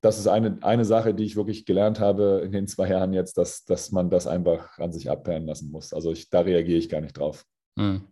[0.00, 3.36] das ist eine, eine Sache, die ich wirklich gelernt habe in den zwei Jahren jetzt,
[3.36, 5.92] dass, dass man das einfach an sich abperren lassen muss.
[5.92, 7.44] Also ich, da reagiere ich gar nicht drauf.
[7.78, 8.02] Hm.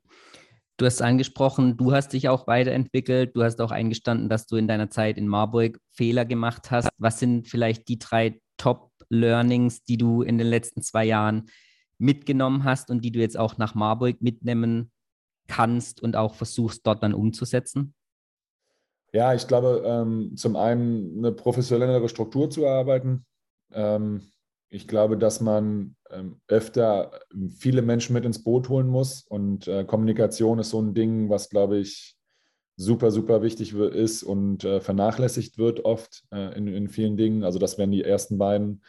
[0.79, 3.35] Du hast angesprochen, du hast dich auch weiterentwickelt.
[3.35, 6.89] Du hast auch eingestanden, dass du in deiner Zeit in Marburg Fehler gemacht hast.
[6.99, 11.47] Was sind vielleicht die drei Top-Learnings, die du in den letzten zwei Jahren
[11.99, 14.91] mitgenommen hast und die du jetzt auch nach Marburg mitnehmen
[15.49, 17.95] kannst und auch versuchst, dort dann umzusetzen?
[19.13, 23.25] Ja, ich glaube, ähm, zum einen eine professionellere Struktur zu erarbeiten.
[23.73, 24.21] Ähm,
[24.77, 27.11] ich glaube, dass man ähm, öfter
[27.59, 31.49] viele Menschen mit ins Boot holen muss und äh, Kommunikation ist so ein Ding, was,
[31.49, 32.17] glaube ich,
[32.77, 37.43] super, super wichtig ist und äh, vernachlässigt wird oft äh, in, in vielen Dingen.
[37.43, 38.83] Also das wären die ersten beiden.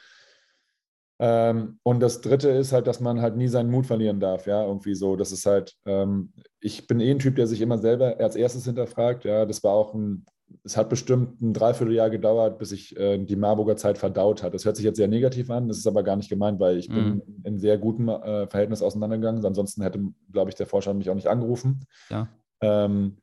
[1.20, 4.64] Ähm, und das Dritte ist halt, dass man halt nie seinen Mut verlieren darf, ja,
[4.66, 5.16] irgendwie so.
[5.16, 8.66] Das ist halt, ähm, ich bin eh ein Typ, der sich immer selber als erstes
[8.66, 9.46] hinterfragt, ja.
[9.46, 10.26] Das war auch ein,
[10.64, 14.54] es hat bestimmt ein Dreivierteljahr gedauert, bis ich äh, die Marburger Zeit verdaut hat.
[14.54, 16.90] Das hört sich jetzt sehr negativ an, das ist aber gar nicht gemeint, weil ich
[16.90, 16.94] mhm.
[16.94, 19.46] bin in sehr gutem äh, Verhältnis auseinandergegangen.
[19.46, 21.86] Ansonsten hätte, glaube ich, der Vorstand mich auch nicht angerufen.
[22.10, 22.30] Ja.
[22.62, 23.18] Ähm,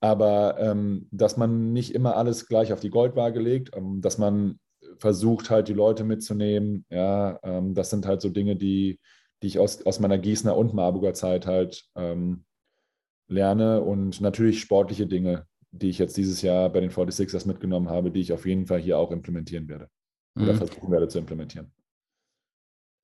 [0.00, 4.58] aber ähm, dass man nicht immer alles gleich auf die Goldwaage legt, ähm, dass man
[4.98, 6.84] versucht halt die Leute mitzunehmen.
[6.90, 8.98] Ja, ähm, das sind halt so Dinge, die,
[9.42, 12.44] die ich aus, aus meiner Gießener und Marburger Zeit halt ähm,
[13.28, 18.10] lerne und natürlich sportliche Dinge, die ich jetzt dieses Jahr bei den 46ers mitgenommen habe,
[18.10, 19.88] die ich auf jeden Fall hier auch implementieren werde
[20.36, 20.58] oder mhm.
[20.58, 21.72] versuchen werde zu implementieren.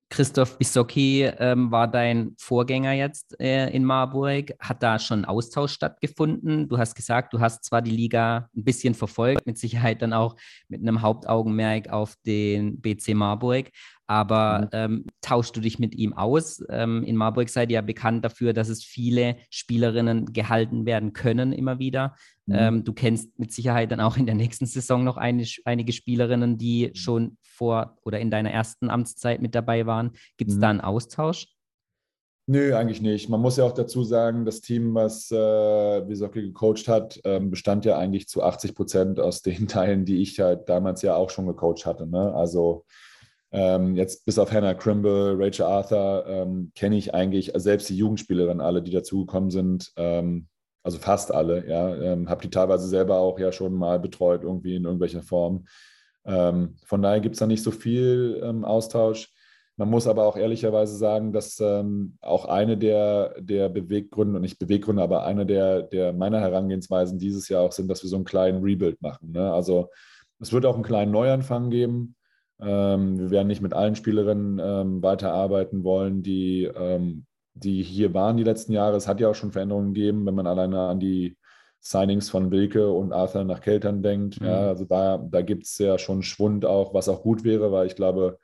[0.08, 4.52] Christoph Bissocki ähm, war dein Vorgänger jetzt äh, in Marburg.
[4.60, 6.68] Hat da schon Austausch stattgefunden?
[6.68, 10.36] Du hast gesagt, du hast zwar die Liga ein bisschen verfolgt, mit Sicherheit dann auch
[10.68, 13.70] mit einem Hauptaugenmerk auf den BC Marburg,
[14.06, 14.68] aber mhm.
[14.72, 16.62] ähm, tauschst du dich mit ihm aus?
[16.70, 21.52] Ähm, in Marburg seid ihr ja bekannt dafür, dass es viele Spielerinnen gehalten werden können
[21.52, 22.14] immer wieder.
[22.46, 22.54] Mhm.
[22.56, 26.58] Ähm, du kennst mit Sicherheit dann auch in der nächsten Saison noch eine, einige Spielerinnen,
[26.58, 26.94] die mhm.
[26.94, 30.12] schon vor oder in deiner ersten Amtszeit mit dabei waren.
[30.36, 30.60] Gibt es mhm.
[30.60, 31.48] da einen Austausch?
[32.48, 33.28] Nö, eigentlich nicht.
[33.28, 37.84] Man muss ja auch dazu sagen, das Team, was äh, Wisocki gecoacht hat, ähm, bestand
[37.84, 41.48] ja eigentlich zu 80 Prozent aus den Teilen, die ich halt damals ja auch schon
[41.48, 42.06] gecoacht hatte.
[42.06, 42.32] Ne?
[42.32, 42.84] Also
[43.50, 48.60] ähm, jetzt bis auf Hannah Crimble, Rachel Arthur ähm, kenne ich eigentlich selbst die Jugendspielerinnen
[48.60, 49.92] alle, die dazugekommen sind.
[49.96, 50.46] Ähm,
[50.86, 51.96] also fast alle, ja.
[51.96, 55.66] Ähm, habe die teilweise selber auch ja schon mal betreut, irgendwie in irgendwelcher Form.
[56.24, 59.32] Ähm, von daher gibt es da nicht so viel ähm, Austausch.
[59.76, 64.60] Man muss aber auch ehrlicherweise sagen, dass ähm, auch eine der, der Beweggründe, und nicht
[64.60, 68.24] Beweggründe, aber eine der, der meiner Herangehensweisen dieses Jahr auch sind, dass wir so einen
[68.24, 69.32] kleinen Rebuild machen.
[69.32, 69.52] Ne?
[69.52, 69.90] Also
[70.38, 72.14] es wird auch einen kleinen Neuanfang geben.
[72.60, 76.70] Ähm, wir werden nicht mit allen Spielerinnen ähm, weiterarbeiten wollen, die,
[77.56, 78.96] die hier waren die letzten Jahre.
[78.96, 81.36] Es hat ja auch schon Veränderungen gegeben, wenn man alleine an die
[81.80, 84.40] Signings von Wilke und Arthur nach Keltern denkt.
[84.40, 84.46] Mhm.
[84.46, 87.86] Ja, also da, da gibt es ja schon Schwund auch, was auch gut wäre, weil
[87.86, 88.38] ich glaube,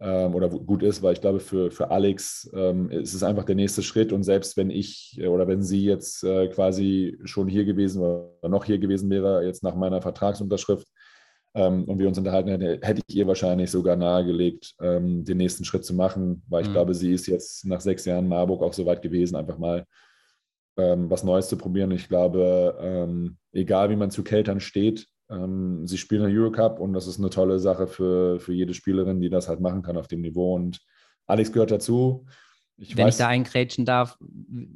[0.00, 3.54] ähm, oder gut ist, weil ich glaube, für, für Alex ähm, ist es einfach der
[3.54, 4.12] nächste Schritt.
[4.12, 8.64] Und selbst wenn ich oder wenn sie jetzt äh, quasi schon hier gewesen oder noch
[8.64, 10.88] hier gewesen wäre, jetzt nach meiner Vertragsunterschrift,
[11.54, 15.64] ähm, und wir uns unterhalten hätten, hätte ich ihr wahrscheinlich sogar nahegelegt, ähm, den nächsten
[15.64, 16.72] Schritt zu machen, weil ich mhm.
[16.72, 19.84] glaube, sie ist jetzt nach sechs Jahren Marburg auch so weit gewesen, einfach mal
[20.76, 21.90] ähm, was Neues zu probieren.
[21.90, 26.92] Ich glaube, ähm, egal wie man zu Keltern steht, ähm, sie spielen den Eurocup und
[26.92, 30.08] das ist eine tolle Sache für, für jede Spielerin, die das halt machen kann auf
[30.08, 30.54] dem Niveau.
[30.54, 30.80] Und
[31.26, 32.26] Alex gehört dazu.
[32.78, 34.18] Ich Wenn weiß, ich da eingrätschen darf,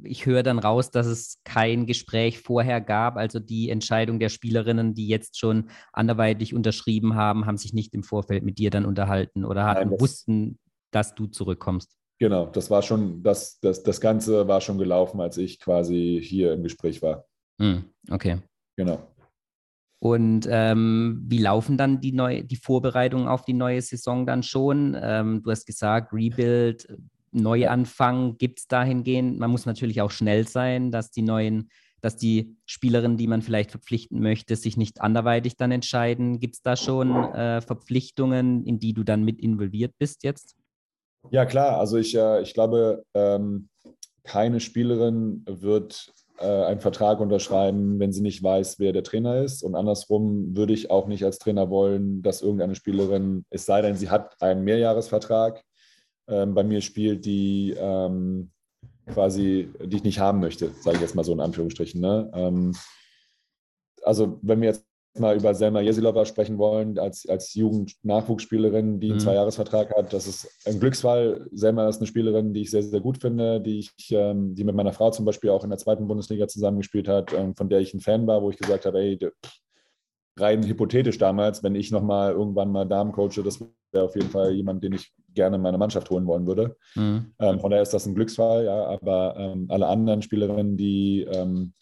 [0.03, 3.17] ich höre dann raus, dass es kein Gespräch vorher gab.
[3.17, 8.03] Also die Entscheidung der Spielerinnen, die jetzt schon anderweitig unterschrieben haben, haben sich nicht im
[8.03, 10.59] Vorfeld mit dir dann unterhalten oder hatten, Nein, wussten,
[10.91, 11.97] dass du zurückkommst.
[12.19, 16.53] Genau, das war schon, das, das, das Ganze war schon gelaufen, als ich quasi hier
[16.53, 17.25] im Gespräch war.
[17.59, 18.37] Hm, okay.
[18.75, 19.05] Genau.
[19.99, 24.95] Und ähm, wie laufen dann die, neu, die Vorbereitungen auf die neue Saison dann schon?
[24.99, 26.87] Ähm, du hast gesagt, Rebuild,
[27.31, 29.39] Neuanfang gibt es dahingehend.
[29.39, 31.69] Man muss natürlich auch schnell sein, dass die neuen,
[32.01, 36.39] dass die Spielerinnen, die man vielleicht verpflichten möchte, sich nicht anderweitig dann entscheiden.
[36.39, 40.55] Gibt es da schon äh, Verpflichtungen, in die du dann mit involviert bist jetzt?
[41.31, 41.77] Ja, klar.
[41.77, 43.69] Also ich, äh, ich glaube, ähm,
[44.23, 49.63] keine Spielerin wird äh, einen Vertrag unterschreiben, wenn sie nicht weiß, wer der Trainer ist.
[49.63, 53.95] Und andersrum würde ich auch nicht als Trainer wollen, dass irgendeine Spielerin, es sei denn,
[53.95, 55.63] sie hat einen Mehrjahresvertrag,
[56.27, 58.51] ähm, bei mir spielt, die ähm,
[59.07, 62.01] quasi, die ich nicht haben möchte, sage ich jetzt mal so in Anführungsstrichen.
[62.01, 62.29] Ne?
[62.33, 62.75] Ähm,
[64.03, 64.87] also wenn wir jetzt
[65.19, 69.21] mal über Selma Jesilova sprechen wollen, als, als Jugend-Nachwuchsspielerin, die einen mhm.
[69.21, 70.13] Zweijahresvertrag hat.
[70.13, 71.47] Das ist ein Glücksfall.
[71.51, 74.75] Selma ist eine Spielerin, die ich sehr, sehr gut finde, die ich, ähm, die mit
[74.75, 77.93] meiner Frau zum Beispiel auch in der zweiten Bundesliga zusammengespielt hat, ähm, von der ich
[77.93, 79.19] ein Fan war, wo ich gesagt habe, ey,
[80.39, 83.59] rein hypothetisch damals, wenn ich nochmal irgendwann mal Damen coache, das
[83.91, 86.75] wäre auf jeden Fall jemand, den ich gerne meine Mannschaft holen wollen würde.
[86.95, 87.33] Mhm.
[87.39, 91.73] Ähm, von daher ist das ein Glücksfall, ja, aber ähm, alle anderen Spielerinnen, die ähm,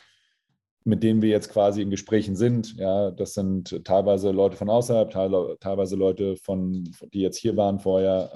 [0.84, 5.10] mit denen wir jetzt quasi in Gesprächen sind, ja, das sind teilweise Leute von außerhalb,
[5.10, 8.30] teilweise Leute von, die jetzt hier waren vorher.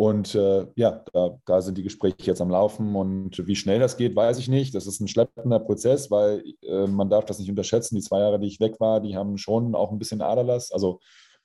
[0.00, 2.94] Und äh, ja, da, da, sind die Gespräche jetzt am Laufen.
[2.94, 4.72] Und wie schnell das geht, weiß ich nicht.
[4.76, 7.96] Das ist ein schleppender Prozess, weil äh, man darf das nicht unterschätzen.
[7.96, 10.70] Die zwei Jahre, die ich weg war, die haben schon auch ein bisschen Aderlass.
[10.70, 11.00] Also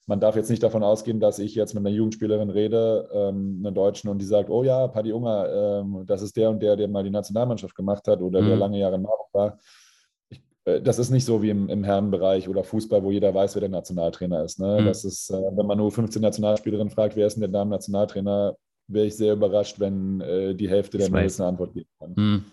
[0.05, 3.71] man darf jetzt nicht davon ausgehen, dass ich jetzt mit einer Jugendspielerin rede, ähm, einer
[3.71, 6.87] Deutschen, und die sagt, oh ja, Paddy Unger, ähm, das ist der und der, der
[6.87, 8.47] mal die Nationalmannschaft gemacht hat oder mhm.
[8.49, 9.57] der lange Jahre in Marburg war.
[10.65, 13.61] Äh, das ist nicht so wie im, im, Herrenbereich oder Fußball, wo jeder weiß, wer
[13.61, 14.59] der Nationaltrainer ist.
[14.59, 14.81] Ne?
[14.81, 14.85] Mhm.
[14.85, 18.55] Das ist, äh, wenn man nur 15 Nationalspielerinnen fragt, wer ist denn der Damen-Nationaltrainer,
[18.87, 22.13] wäre ich sehr überrascht, wenn äh, die Hälfte der Mädels eine Antwort geben kann.
[22.15, 22.45] Mhm.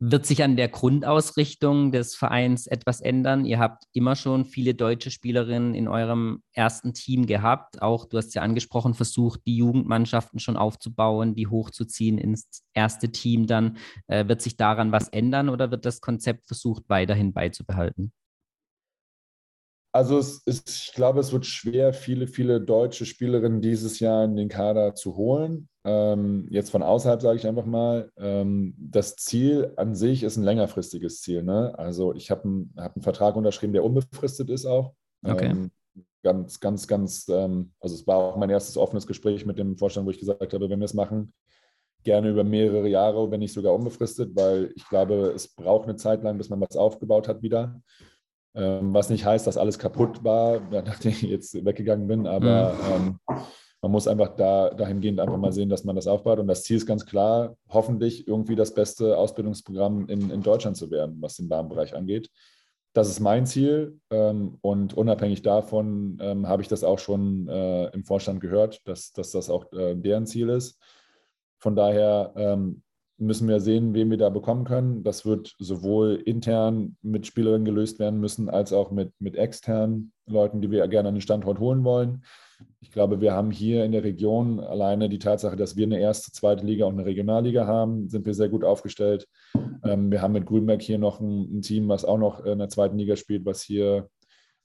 [0.00, 3.44] Wird sich an der Grundausrichtung des Vereins etwas ändern?
[3.44, 7.82] Ihr habt immer schon viele deutsche Spielerinnen in eurem ersten Team gehabt.
[7.82, 13.48] Auch, du hast ja angesprochen, versucht, die Jugendmannschaften schon aufzubauen, die hochzuziehen ins erste Team
[13.48, 13.78] dann.
[14.06, 18.12] Äh, wird sich daran was ändern oder wird das Konzept versucht, weiterhin beizubehalten?
[19.98, 24.36] Also es ist, ich glaube, es wird schwer, viele, viele deutsche Spielerinnen dieses Jahr in
[24.36, 25.68] den Kader zu holen.
[25.82, 30.44] Ähm, jetzt von außerhalb sage ich einfach mal, ähm, das Ziel an sich ist ein
[30.44, 31.42] längerfristiges Ziel.
[31.42, 31.76] Ne?
[31.76, 34.94] Also ich habe einen, hab einen Vertrag unterschrieben, der unbefristet ist auch.
[35.24, 35.46] Okay.
[35.46, 35.72] Ähm,
[36.22, 40.06] ganz, ganz, ganz, ähm, also es war auch mein erstes offenes Gespräch mit dem Vorstand,
[40.06, 41.32] wo ich gesagt habe, wenn wir es machen,
[42.04, 46.22] gerne über mehrere Jahre, wenn nicht sogar unbefristet, weil ich glaube, es braucht eine Zeit
[46.22, 47.82] lang, bis man was aufgebaut hat wieder.
[48.58, 53.18] Ähm, was nicht heißt, dass alles kaputt war, nachdem ich jetzt weggegangen bin, aber mhm.
[53.30, 53.44] ähm,
[53.80, 56.40] man muss einfach da, dahingehend einfach mal sehen, dass man das aufbaut.
[56.40, 60.90] Und das Ziel ist ganz klar, hoffentlich irgendwie das beste Ausbildungsprogramm in, in Deutschland zu
[60.90, 62.28] werden, was den Damenbereich angeht.
[62.92, 67.86] Das ist mein Ziel ähm, und unabhängig davon ähm, habe ich das auch schon äh,
[67.90, 70.80] im Vorstand gehört, dass, dass das auch äh, deren Ziel ist.
[71.60, 72.82] Von daher ähm,
[73.18, 75.02] müssen wir sehen, wen wir da bekommen können.
[75.02, 80.60] Das wird sowohl intern mit Spielerinnen gelöst werden müssen, als auch mit, mit externen Leuten,
[80.60, 82.22] die wir gerne an den Standort holen wollen.
[82.80, 86.32] Ich glaube, wir haben hier in der Region alleine die Tatsache, dass wir eine erste,
[86.32, 89.28] zweite Liga und eine Regionalliga haben, sind wir sehr gut aufgestellt.
[89.84, 92.68] Ähm, wir haben mit Grünberg hier noch ein, ein Team, was auch noch in der
[92.68, 94.08] zweiten Liga spielt, was hier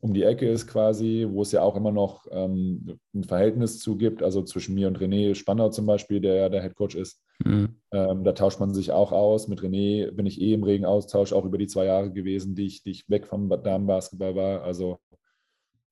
[0.03, 3.95] um die Ecke ist quasi, wo es ja auch immer noch ähm, ein Verhältnis zu
[3.95, 7.23] gibt, also zwischen mir und René Spannau zum Beispiel, der ja der Head Coach ist.
[7.41, 7.77] Mhm.
[7.91, 9.47] Ähm, da tauscht man sich auch aus.
[9.47, 12.65] Mit René bin ich eh im regen Austausch, auch über die zwei Jahre gewesen, die
[12.65, 14.63] ich, die ich weg vom Damenbasketball war.
[14.63, 14.99] Also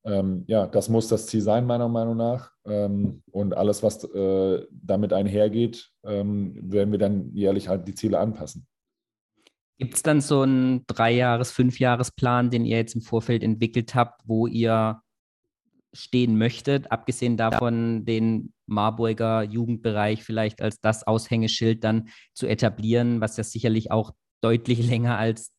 [0.03, 2.51] ähm, ja, das muss das Ziel sein, meiner Meinung nach.
[2.65, 8.19] Ähm, und alles, was äh, damit einhergeht, ähm, werden wir dann jährlich halt die Ziele
[8.19, 8.67] anpassen.
[9.81, 14.45] Gibt es dann so einen Dreijahres-, Fünfjahresplan, den ihr jetzt im Vorfeld entwickelt habt, wo
[14.45, 15.01] ihr
[15.91, 23.37] stehen möchtet, abgesehen davon, den Marburger Jugendbereich vielleicht als das Aushängeschild dann zu etablieren, was
[23.37, 25.51] ja sicherlich auch deutlich länger als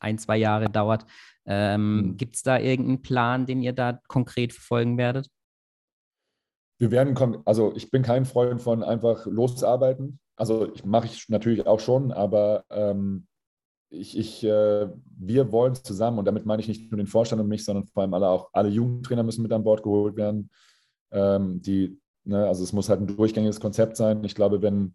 [0.00, 1.06] ein, zwei Jahre dauert.
[1.46, 2.16] Ähm, mhm.
[2.18, 5.30] Gibt es da irgendeinen Plan, den ihr da konkret verfolgen werdet?
[6.76, 10.20] Wir werden, also ich bin kein Freund von einfach losarbeiten.
[10.36, 13.26] Also ich mache ich natürlich auch schon, aber ähm,
[13.90, 17.48] ich, ich, äh, wir wollen zusammen, und damit meine ich nicht nur den Vorstand und
[17.48, 20.50] mich, sondern vor allem alle auch, alle Jugendtrainer müssen mit an Bord geholt werden.
[21.12, 24.24] Ähm, die, ne, also es muss halt ein durchgängiges Konzept sein.
[24.24, 24.94] Ich glaube, wenn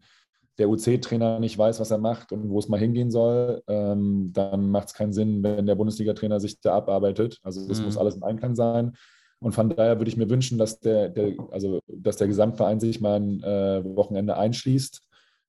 [0.58, 4.69] der UC-Trainer nicht weiß, was er macht und wo es mal hingehen soll, ähm, dann
[4.69, 7.39] macht es keinen Sinn, wenn der Bundesliga-Trainer sich da abarbeitet.
[7.43, 7.86] Also das mhm.
[7.86, 8.93] muss alles im Einklang sein.
[9.39, 13.01] Und von daher würde ich mir wünschen, dass der, der, also, dass der Gesamtverein sich
[13.01, 15.01] mal ein äh, Wochenende einschließt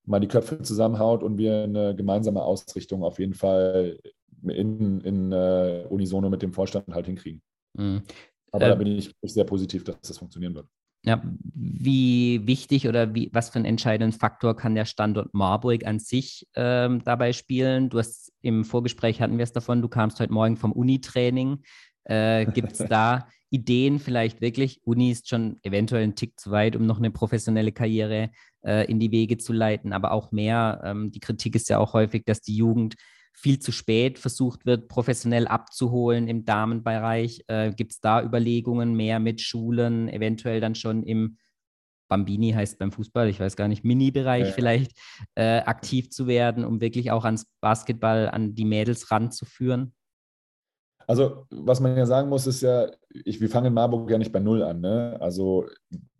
[0.05, 3.99] mal die Köpfe zusammenhaut und wir eine gemeinsame Ausrichtung auf jeden Fall
[4.43, 7.41] in, in uh, Unisono mit dem Vorstand halt hinkriegen.
[7.77, 8.03] Mhm.
[8.51, 10.67] Aber äh, da bin ich sehr positiv, dass das funktionieren wird.
[11.05, 11.21] Ja,
[11.53, 16.47] wie wichtig oder wie, was für einen entscheidenden Faktor kann der Standort Marburg an sich
[16.55, 17.89] ähm, dabei spielen?
[17.89, 21.61] Du hast im Vorgespräch hatten wir es davon, du kamst heute Morgen vom Unitraining.
[22.05, 24.81] Äh, Gibt es da Ideen vielleicht wirklich?
[24.83, 28.31] Uni ist schon eventuell ein Tick zu weit, um noch eine professionelle Karriere
[28.65, 30.81] äh, in die Wege zu leiten, aber auch mehr.
[30.83, 32.95] Ähm, die Kritik ist ja auch häufig, dass die Jugend
[33.35, 37.43] viel zu spät versucht wird, professionell abzuholen im Damenbereich.
[37.47, 41.37] Äh, Gibt es da Überlegungen, mehr mit Schulen, eventuell dann schon im
[42.07, 44.51] Bambini heißt beim Fußball, ich weiß gar nicht, Mini-Bereich ja.
[44.51, 44.91] vielleicht,
[45.35, 49.93] äh, aktiv zu werden, um wirklich auch ans Basketball, an die Mädels ranzuführen?
[51.07, 54.31] Also, was man ja sagen muss, ist ja, ich, wir fangen in Marburg ja nicht
[54.31, 54.81] bei Null an.
[54.81, 55.17] Ne?
[55.19, 55.67] Also,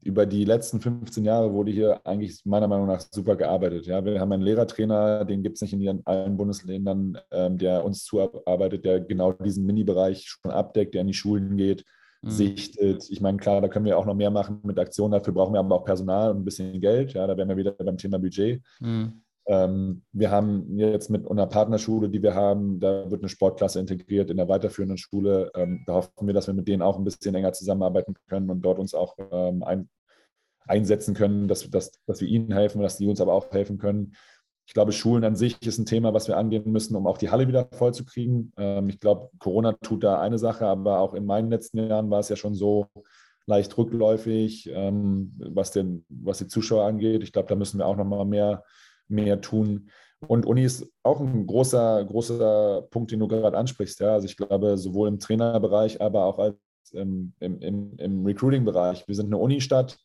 [0.01, 3.85] über die letzten 15 Jahre wurde hier eigentlich meiner Meinung nach super gearbeitet.
[3.85, 4.03] Ja?
[4.03, 8.85] Wir haben einen Lehrertrainer, den gibt es nicht in allen Bundesländern, ähm, der uns zuarbeitet,
[8.85, 11.85] der genau diesen Mini-Bereich schon abdeckt, der in die Schulen geht,
[12.21, 12.29] mhm.
[12.29, 13.09] sichtet.
[13.09, 15.13] Ich meine, klar, da können wir auch noch mehr machen mit Aktionen.
[15.13, 17.13] Dafür brauchen wir aber auch Personal und ein bisschen Geld.
[17.13, 18.61] Ja, da wären wir wieder beim Thema Budget.
[18.79, 19.21] Mhm.
[19.45, 24.29] Ähm, wir haben jetzt mit einer Partnerschule, die wir haben, da wird eine Sportklasse integriert
[24.29, 25.51] in der weiterführenden Schule.
[25.55, 28.61] Ähm, da hoffen wir, dass wir mit denen auch ein bisschen enger zusammenarbeiten können und
[28.61, 29.89] dort uns auch ähm, ein,
[30.65, 34.15] einsetzen können, dass, dass, dass wir ihnen helfen, dass die uns aber auch helfen können.
[34.65, 37.29] Ich glaube, Schulen an sich ist ein Thema, was wir angehen müssen, um auch die
[37.29, 38.53] Halle wieder voll zu kriegen.
[38.87, 42.29] Ich glaube, Corona tut da eine Sache, aber auch in meinen letzten Jahren war es
[42.29, 42.87] ja schon so
[43.45, 47.23] leicht rückläufig, was, den, was die Zuschauer angeht.
[47.23, 48.63] Ich glaube, da müssen wir auch noch mal mehr
[49.07, 49.89] mehr tun.
[50.27, 53.99] Und Uni ist auch ein großer, großer Punkt, den du gerade ansprichst.
[53.99, 54.13] Ja?
[54.13, 56.57] Also ich glaube, sowohl im Trainerbereich, aber auch als
[56.91, 59.07] im, im, im Recruiting-Bereich.
[59.07, 59.97] Wir sind eine Unistadt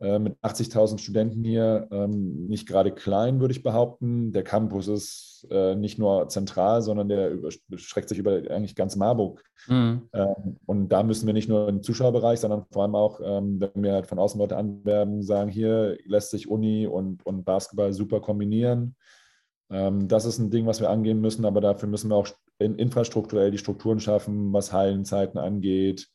[0.00, 4.32] äh, mit 80.000 Studenten hier, ähm, nicht gerade klein, würde ich behaupten.
[4.32, 7.36] Der Campus ist äh, nicht nur zentral, sondern der
[7.74, 9.42] streckt sich über eigentlich ganz Marburg.
[9.66, 10.08] Mhm.
[10.12, 13.82] Ähm, und da müssen wir nicht nur im Zuschauerbereich, sondern vor allem auch, ähm, wenn
[13.82, 18.20] wir halt von außen Leute anwerben, sagen, hier lässt sich Uni und, und Basketball super
[18.20, 18.94] kombinieren.
[19.70, 22.76] Ähm, das ist ein Ding, was wir angehen müssen, aber dafür müssen wir auch in,
[22.76, 26.08] infrastrukturell die Strukturen schaffen, was Hallenzeiten angeht,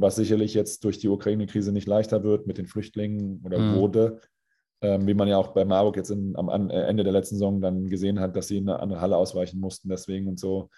[0.00, 3.76] was sicherlich jetzt durch die Ukraine-Krise nicht leichter wird mit den Flüchtlingen oder mhm.
[3.76, 4.20] wurde.
[4.80, 7.60] Ähm, wie man ja auch bei Marburg jetzt in, am äh, Ende der letzten Saison
[7.60, 10.70] dann gesehen hat, dass sie in eine andere Halle ausweichen mussten, deswegen und so.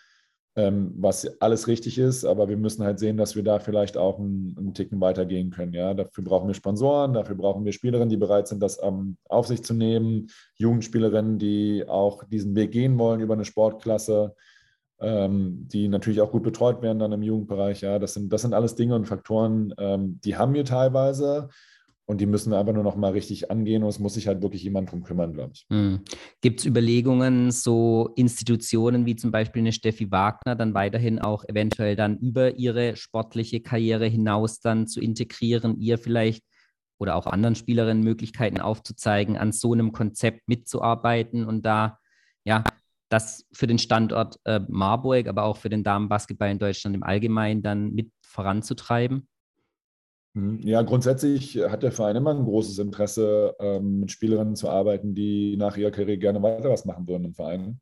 [0.56, 4.18] Ähm, was alles richtig ist, aber wir müssen halt sehen, dass wir da vielleicht auch
[4.18, 5.72] einen, einen, Ticken weitergehen können.
[5.74, 5.94] Ja?
[5.94, 9.62] Dafür brauchen wir Sponsoren, dafür brauchen wir Spielerinnen, die bereit sind, das ähm, auf sich
[9.62, 14.34] zu nehmen, Jugendspielerinnen, die auch diesen Weg gehen wollen über eine Sportklasse
[15.00, 17.80] ähm, die natürlich auch gut betreut werden dann im Jugendbereich.
[17.80, 21.48] Ja, das sind, das sind alles Dinge und Faktoren, ähm, die haben wir teilweise.
[22.06, 24.42] Und die müssen wir einfach nur noch mal richtig angehen und es muss sich halt
[24.42, 25.64] wirklich jemand drum kümmern, glaube ich.
[25.68, 26.00] Mhm.
[26.40, 31.94] Gibt es Überlegungen, so Institutionen wie zum Beispiel eine Steffi Wagner dann weiterhin auch eventuell
[31.94, 36.42] dann über ihre sportliche Karriere hinaus dann zu integrieren, ihr vielleicht
[36.98, 41.98] oder auch anderen Spielerinnen Möglichkeiten aufzuzeigen, an so einem Konzept mitzuarbeiten und da
[42.44, 42.64] ja
[43.10, 47.62] das für den Standort äh, Marburg, aber auch für den Damenbasketball in Deutschland im Allgemeinen
[47.62, 49.28] dann mit voranzutreiben?
[50.34, 50.60] Mhm.
[50.62, 55.56] Ja, grundsätzlich hat der Verein immer ein großes Interesse, ähm, mit Spielerinnen zu arbeiten, die
[55.56, 57.80] nach ihrer Karriere gerne weiter was machen würden im Verein.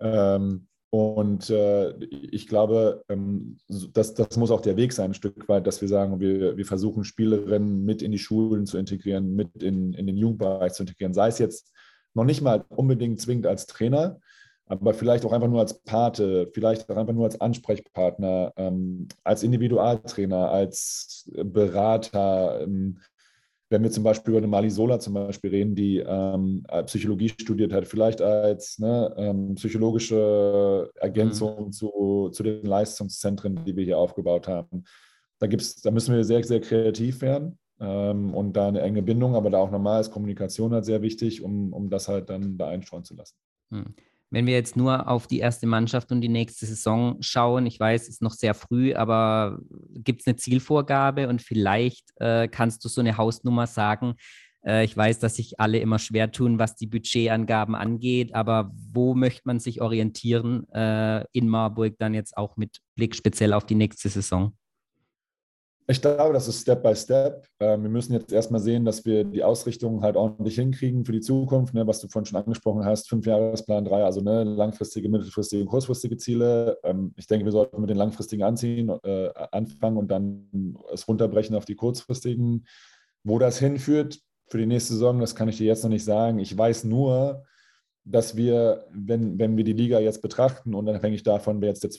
[0.00, 5.48] Ähm, und äh, ich glaube, ähm, das, das muss auch der Weg sein, ein Stück
[5.48, 9.62] weit, dass wir sagen, wir, wir versuchen, Spielerinnen mit in die Schulen zu integrieren, mit
[9.62, 11.14] in, in den Jugendbereich zu integrieren.
[11.14, 11.72] Sei es jetzt
[12.14, 14.18] noch nicht mal unbedingt zwingend als Trainer,
[14.70, 19.42] aber vielleicht auch einfach nur als Pate, vielleicht auch einfach nur als Ansprechpartner, ähm, als
[19.42, 22.60] Individualtrainer, als Berater.
[22.62, 23.00] Ähm,
[23.68, 27.72] wenn wir zum Beispiel über eine Mali Sola zum Beispiel reden, die ähm, Psychologie studiert
[27.72, 31.72] hat, vielleicht als ne, ähm, psychologische Ergänzung mhm.
[31.72, 34.84] zu, zu den Leistungszentren, die wir hier aufgebaut haben.
[35.40, 39.34] Da, gibt's, da müssen wir sehr, sehr kreativ werden ähm, und da eine enge Bindung,
[39.34, 42.68] aber da auch normal ist Kommunikation halt sehr wichtig, um, um das halt dann da
[42.68, 43.36] einstreuen zu lassen.
[43.70, 43.94] Mhm.
[44.30, 48.02] Wenn wir jetzt nur auf die erste Mannschaft und die nächste Saison schauen, ich weiß,
[48.02, 49.58] es ist noch sehr früh, aber
[49.94, 54.14] gibt es eine Zielvorgabe und vielleicht äh, kannst du so eine Hausnummer sagen?
[54.64, 59.14] Äh, ich weiß, dass sich alle immer schwer tun, was die Budgetangaben angeht, aber wo
[59.14, 63.74] möchte man sich orientieren äh, in Marburg dann jetzt auch mit Blick speziell auf die
[63.74, 64.56] nächste Saison?
[65.90, 67.48] Ich glaube, das ist Step by Step.
[67.58, 71.20] Ähm, wir müssen jetzt erstmal sehen, dass wir die Ausrichtung halt ordentlich hinkriegen für die
[71.20, 75.62] Zukunft, ne, was du vorhin schon angesprochen hast, fünf Jahresplan, drei, also ne, langfristige, mittelfristige
[75.62, 76.78] und kurzfristige Ziele.
[76.84, 81.56] Ähm, ich denke, wir sollten mit den langfristigen anziehen, äh, anfangen und dann es runterbrechen
[81.56, 82.66] auf die kurzfristigen.
[83.24, 86.38] Wo das hinführt für die nächste Saison, das kann ich dir jetzt noch nicht sagen.
[86.38, 87.42] Ich weiß nur,
[88.04, 91.90] dass wir, wenn, wenn wir die Liga jetzt betrachten, unabhängig davon, wer jetzt der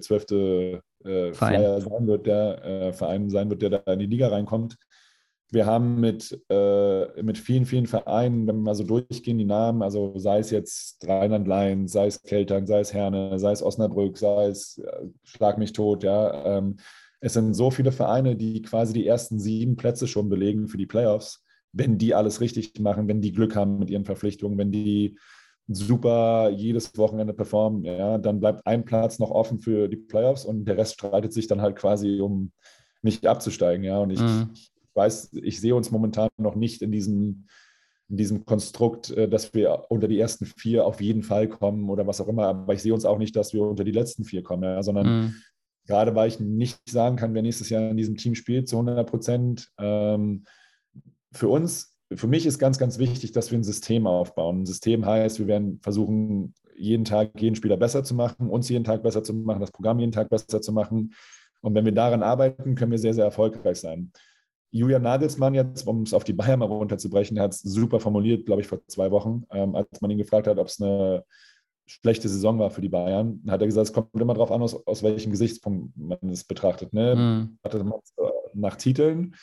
[0.00, 4.28] zwölfte äh, Flyer sein wird, der äh, Verein sein wird, der da in die Liga
[4.28, 4.76] reinkommt,
[5.50, 9.82] wir haben mit, äh, mit vielen, vielen Vereinen, wenn wir mal so durchgehen, die Namen,
[9.82, 14.48] also sei es jetzt Rheinland-Lein, sei es Keltern, sei es Herne, sei es Osnabrück, sei
[14.48, 16.58] es äh, Schlag mich tot, ja.
[16.58, 16.76] Ähm,
[17.20, 20.86] es sind so viele Vereine, die quasi die ersten sieben Plätze schon belegen für die
[20.86, 21.42] Playoffs
[21.72, 25.18] wenn die alles richtig machen, wenn die Glück haben mit ihren Verpflichtungen, wenn die
[25.68, 30.64] super jedes Wochenende performen, ja, dann bleibt ein Platz noch offen für die Playoffs und
[30.64, 32.52] der Rest streitet sich dann halt quasi, um
[33.02, 33.98] nicht abzusteigen, ja.
[33.98, 34.50] Und ich, mhm.
[34.54, 37.46] ich weiß, ich sehe uns momentan noch nicht in diesem,
[38.08, 42.06] in diesem Konstrukt, äh, dass wir unter die ersten vier auf jeden Fall kommen oder
[42.06, 42.46] was auch immer.
[42.46, 45.06] Aber ich sehe uns auch nicht, dass wir unter die letzten vier kommen, ja, sondern
[45.06, 45.34] mhm.
[45.86, 49.08] gerade weil ich nicht sagen kann, wer nächstes Jahr in diesem Team spielt zu 100
[49.08, 50.44] Prozent, ähm,
[51.32, 54.62] für uns, für mich ist ganz, ganz wichtig, dass wir ein System aufbauen.
[54.62, 58.84] Ein System heißt, wir werden versuchen, jeden Tag jeden Spieler besser zu machen, uns jeden
[58.84, 61.14] Tag besser zu machen, das Programm jeden Tag besser zu machen.
[61.60, 64.12] Und wenn wir daran arbeiten, können wir sehr, sehr erfolgreich sein.
[64.70, 68.62] Julian Nagelsmann jetzt, um es auf die Bayern mal runterzubrechen, hat es super formuliert, glaube
[68.62, 71.24] ich, vor zwei Wochen, ähm, als man ihn gefragt hat, ob es eine
[71.86, 74.74] schlechte Saison war für die Bayern, hat er gesagt, es kommt immer darauf an, aus,
[74.86, 76.92] aus welchem Gesichtspunkt man es betrachtet.
[76.92, 77.16] Ne?
[77.16, 77.58] Mhm.
[78.54, 79.34] Nach Titeln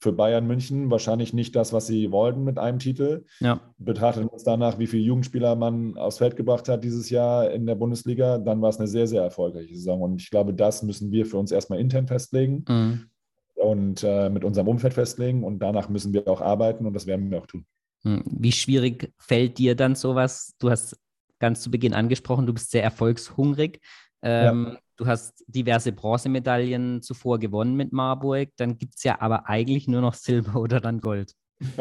[0.00, 3.24] für Bayern München wahrscheinlich nicht das, was sie wollten mit einem Titel.
[3.40, 3.60] Ja.
[3.78, 7.66] Betrachtet man es danach, wie viele Jugendspieler man aufs Feld gebracht hat dieses Jahr in
[7.66, 10.00] der Bundesliga, dann war es eine sehr, sehr erfolgreiche Saison.
[10.00, 13.10] Und ich glaube, das müssen wir für uns erstmal intern festlegen mhm.
[13.54, 15.44] und äh, mit unserem Umfeld festlegen.
[15.44, 17.66] Und danach müssen wir auch arbeiten und das werden wir auch tun.
[18.02, 18.22] Hm.
[18.24, 20.54] Wie schwierig fällt dir dann sowas?
[20.58, 20.98] Du hast
[21.38, 23.80] ganz zu Beginn angesprochen, du bist sehr erfolgshungrig.
[24.22, 24.78] Ähm, ja.
[25.00, 28.50] Du hast diverse Bronzemedaillen zuvor gewonnen mit Marburg.
[28.58, 31.34] Dann gibt es ja aber eigentlich nur noch Silber oder dann Gold.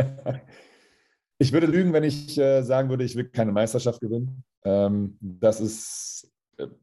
[1.42, 4.44] Ich würde lügen, wenn ich äh, sagen würde, ich will keine Meisterschaft gewinnen.
[4.66, 6.30] Ähm, das ist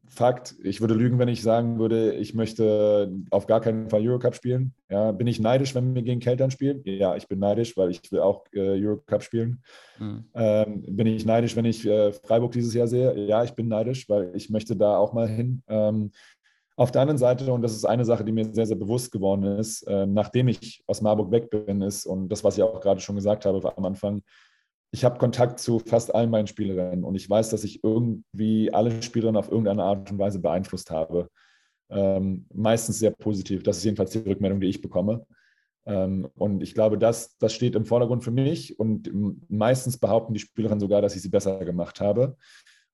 [0.07, 4.35] Fakt, ich würde lügen, wenn ich sagen würde, ich möchte auf gar keinen Fall Eurocup
[4.35, 4.73] spielen.
[4.89, 6.81] Ja, bin ich neidisch, wenn wir gegen Keltern spielen?
[6.85, 9.61] Ja, ich bin neidisch, weil ich will auch äh, Eurocup spielen.
[9.99, 10.25] Mhm.
[10.33, 13.27] Ähm, bin ich neidisch, wenn ich äh, Freiburg dieses Jahr sehe?
[13.27, 15.61] Ja, ich bin neidisch, weil ich möchte da auch mal hin.
[15.67, 16.11] Ähm,
[16.75, 19.43] auf der anderen Seite, und das ist eine Sache, die mir sehr, sehr bewusst geworden
[19.43, 23.01] ist, äh, nachdem ich aus Marburg weg bin, ist, und das, was ich auch gerade
[23.01, 24.21] schon gesagt habe am Anfang,
[24.91, 29.01] ich habe Kontakt zu fast allen meinen Spielerinnen und ich weiß, dass ich irgendwie alle
[29.01, 31.29] Spielerinnen auf irgendeine Art und Weise beeinflusst habe.
[31.89, 33.63] Ähm, meistens sehr positiv.
[33.63, 35.25] Das ist jedenfalls die Rückmeldung, die ich bekomme.
[35.85, 39.09] Ähm, und ich glaube, das, das steht im Vordergrund für mich und
[39.49, 42.35] meistens behaupten die Spielerinnen sogar, dass ich sie besser gemacht habe.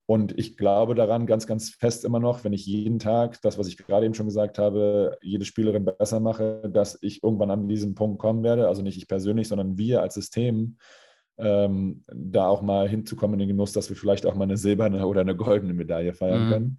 [0.05, 3.67] Und ich glaube daran ganz, ganz fest immer noch, wenn ich jeden Tag das, was
[3.67, 7.95] ich gerade eben schon gesagt habe, jede Spielerin besser mache, dass ich irgendwann an diesen
[7.95, 8.67] Punkt kommen werde.
[8.67, 10.77] Also nicht ich persönlich, sondern wir als System
[11.43, 15.05] ähm, da auch mal hinzukommen in den Genuss, dass wir vielleicht auch mal eine silberne
[15.05, 16.49] oder eine goldene Medaille feiern mhm.
[16.49, 16.77] können.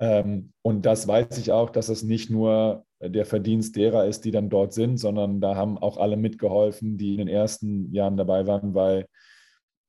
[0.00, 4.30] Ähm, und das weiß ich auch, dass es nicht nur der Verdienst derer ist, die
[4.30, 8.46] dann dort sind, sondern da haben auch alle mitgeholfen, die in den ersten Jahren dabei
[8.46, 9.06] waren, weil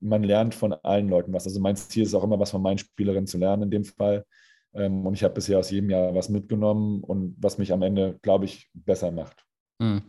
[0.01, 1.45] man lernt von allen Leuten was.
[1.45, 4.25] Also mein Ziel ist auch immer, was von meinen Spielerinnen zu lernen in dem Fall.
[4.73, 8.19] Ähm, und ich habe bisher aus jedem Jahr was mitgenommen und was mich am Ende,
[8.21, 9.45] glaube ich, besser macht.
[9.79, 10.03] Mhm.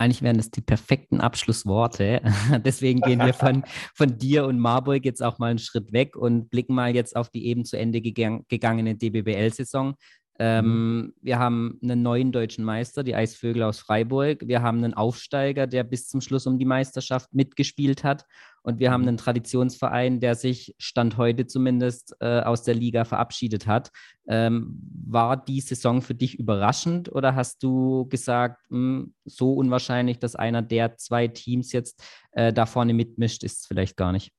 [0.00, 2.22] Eigentlich wären das die perfekten Abschlussworte.
[2.64, 6.48] Deswegen gehen wir von, von dir und Marburg jetzt auch mal einen Schritt weg und
[6.48, 9.96] blicken mal jetzt auf die eben zu Ende gegang, gegangene DBBL-Saison.
[10.38, 11.14] Ähm, mhm.
[11.20, 14.48] Wir haben einen neuen deutschen Meister, die Eisvögel aus Freiburg.
[14.48, 18.24] Wir haben einen Aufsteiger, der bis zum Schluss um die Meisterschaft mitgespielt hat.
[18.62, 19.08] Und wir haben mhm.
[19.08, 23.90] einen Traditionsverein, der sich Stand heute zumindest äh, aus der Liga verabschiedet hat.
[24.28, 30.18] Ähm, war die Saison für dich überraschend oder hast du gesagt, mh, hm, so unwahrscheinlich,
[30.18, 32.02] dass einer der zwei Teams jetzt
[32.32, 34.32] äh, da vorne mitmischt, ist es vielleicht gar nicht?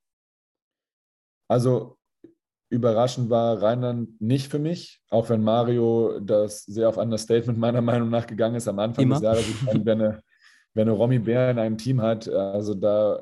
[1.48, 1.98] Also
[2.72, 8.10] Überraschend war Rheinland nicht für mich, auch wenn Mario das sehr auf Understatement meiner Meinung
[8.10, 9.16] nach gegangen ist am Anfang Immer.
[9.16, 9.46] des Jahres.
[9.66, 10.22] Wenn, eine,
[10.74, 13.22] wenn eine Romy Bär in einem Team hat, also da,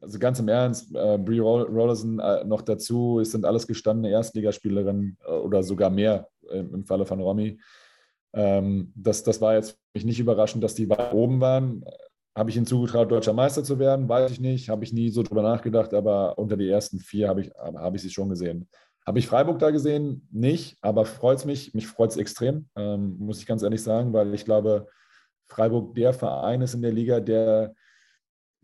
[0.00, 5.18] also ganz im Ernst, äh, Brie Rollerson äh, noch dazu, es sind alles gestandene Erstligaspielerinnen
[5.26, 7.60] äh, oder sogar mehr im, im Falle von Romy.
[8.32, 11.84] Ähm, das, das war jetzt mich nicht überraschend, dass die weit oben waren.
[12.36, 14.08] Habe ich ihnen zugetraut, deutscher Meister zu werden?
[14.08, 14.68] Weiß ich nicht.
[14.68, 18.02] Habe ich nie so drüber nachgedacht, aber unter die ersten vier habe ich, habe ich
[18.02, 18.68] sie schon gesehen.
[19.04, 20.28] Habe ich Freiburg da gesehen?
[20.30, 21.74] Nicht, aber freut es mich.
[21.74, 24.86] Mich freut es extrem, ähm, muss ich ganz ehrlich sagen, weil ich glaube,
[25.48, 27.74] Freiburg der Verein ist in der Liga, der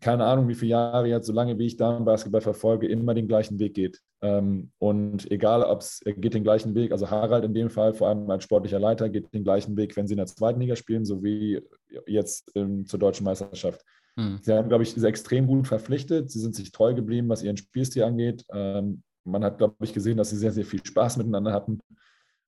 [0.06, 3.12] keine Ahnung, wie viele Jahre jetzt, so lange wie ich da im Basketball verfolge, immer
[3.12, 4.00] den gleichen Weg geht.
[4.22, 8.08] Ähm, und egal, ob es geht den gleichen Weg, also Harald in dem Fall, vor
[8.08, 11.04] allem als sportlicher Leiter, geht den gleichen Weg, wenn sie in der zweiten Liga spielen,
[11.04, 11.60] sowie
[12.06, 13.84] jetzt zur deutschen Meisterschaft.
[14.16, 14.38] Hm.
[14.42, 16.30] Sie haben, glaube ich, extrem gut verpflichtet.
[16.30, 18.44] Sie sind sich treu geblieben, was ihren Spielstil angeht.
[18.52, 21.80] Ähm, man hat, glaube ich, gesehen, dass sie sehr, sehr viel Spaß miteinander hatten.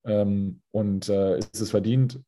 [0.05, 2.21] Ähm, und äh, ist es verdient?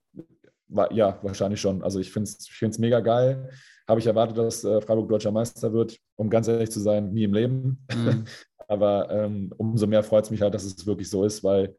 [0.92, 1.84] Ja, wahrscheinlich schon.
[1.84, 3.50] Also ich finde es ich mega geil.
[3.88, 5.98] Habe ich erwartet, dass äh, Freiburg deutscher Meister wird?
[6.16, 7.86] Um ganz ehrlich zu sein, nie im Leben.
[7.94, 8.26] Mhm.
[8.68, 11.76] Aber ähm, umso mehr freut es mich halt, dass es wirklich so ist, weil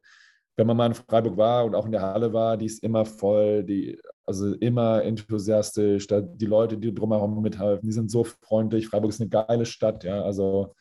[0.57, 3.07] wenn man mal in Freiburg war und auch in der Halle war, die ist immer
[3.07, 8.89] voll, die, also immer enthusiastisch, da, die Leute, die drumherum mithelfen, die sind so freundlich.
[8.89, 10.75] Freiburg ist eine geile Stadt, ja, also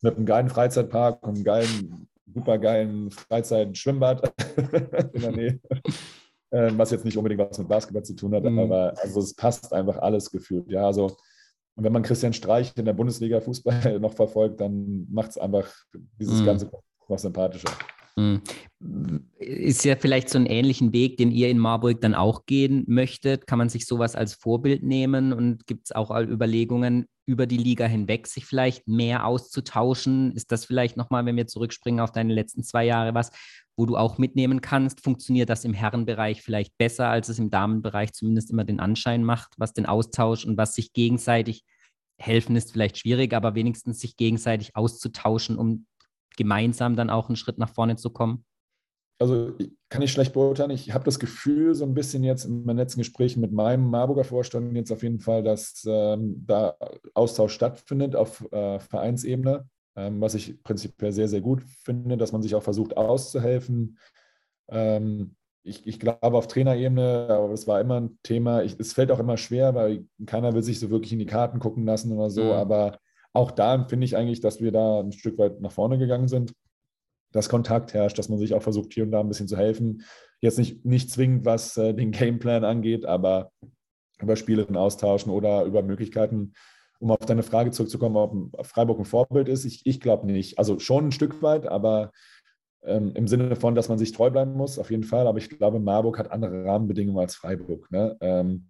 [0.00, 4.32] mit einem geilen Freizeitpark und einem geilen, super geilen Freizeitschwimmbad
[5.12, 5.60] in der Nähe.
[6.52, 8.58] Ähm, was jetzt nicht unbedingt was mit Basketball zu tun hat, mhm.
[8.58, 10.70] aber also es passt einfach alles gefühlt.
[10.70, 11.16] Ja, also
[11.74, 15.66] und wenn man Christian Streich in der Bundesliga Fußball noch verfolgt, dann macht es einfach
[16.20, 16.44] dieses mhm.
[16.46, 16.70] Ganze
[17.08, 17.70] noch sympathischer.
[18.16, 18.42] Mhm.
[19.38, 23.46] Ist ja vielleicht so einen ähnlichen Weg, den ihr in Marburg dann auch gehen möchtet.
[23.46, 27.86] Kann man sich sowas als Vorbild nehmen und gibt es auch Überlegungen, über die Liga
[27.86, 30.32] hinweg sich vielleicht mehr auszutauschen?
[30.32, 33.30] Ist das vielleicht nochmal, wenn wir zurückspringen auf deine letzten zwei Jahre, was,
[33.82, 35.02] wo du auch mitnehmen kannst?
[35.02, 39.54] Funktioniert das im Herrenbereich vielleicht besser, als es im Damenbereich zumindest immer den Anschein macht,
[39.58, 41.64] was den Austausch und was sich gegenseitig
[42.16, 45.86] helfen ist vielleicht schwierig, aber wenigstens sich gegenseitig auszutauschen, um
[46.36, 48.44] gemeinsam dann auch einen Schritt nach vorne zu kommen?
[49.18, 49.52] Also
[49.88, 50.70] kann ich schlecht beurteilen.
[50.70, 54.22] Ich habe das Gefühl, so ein bisschen jetzt in meinen letzten Gesprächen mit meinem Marburger
[54.22, 56.76] Vorstand jetzt auf jeden Fall, dass ähm, da
[57.14, 62.54] Austausch stattfindet auf äh, Vereinsebene, was ich prinzipiell sehr, sehr gut finde, dass man sich
[62.54, 63.98] auch versucht auszuhelfen.
[64.68, 68.62] Ähm, ich, ich, glaube auf Trainerebene, aber es war immer ein Thema.
[68.62, 71.60] Ich, es fällt auch immer schwer, weil keiner will sich so wirklich in die Karten
[71.60, 72.44] gucken lassen oder so.
[72.44, 72.50] Mhm.
[72.50, 72.98] Aber
[73.32, 76.52] auch da finde ich eigentlich, dass wir da ein Stück weit nach vorne gegangen sind,
[77.32, 80.02] dass Kontakt herrscht, dass man sich auch versucht, hier und da ein bisschen zu helfen.
[80.40, 83.52] Jetzt nicht, nicht zwingend, was äh, den Gameplan angeht, aber
[84.20, 86.52] über Spielerinnen austauschen oder über Möglichkeiten,
[87.02, 89.64] um auf deine Frage zurückzukommen, ob Freiburg ein Vorbild ist.
[89.64, 90.58] Ich, ich glaube nicht.
[90.58, 92.12] Also schon ein Stück weit, aber
[92.84, 95.26] ähm, im Sinne von, dass man sich treu bleiben muss, auf jeden Fall.
[95.26, 97.90] Aber ich glaube, Marburg hat andere Rahmenbedingungen als Freiburg.
[97.90, 98.16] Ne?
[98.20, 98.68] Ähm,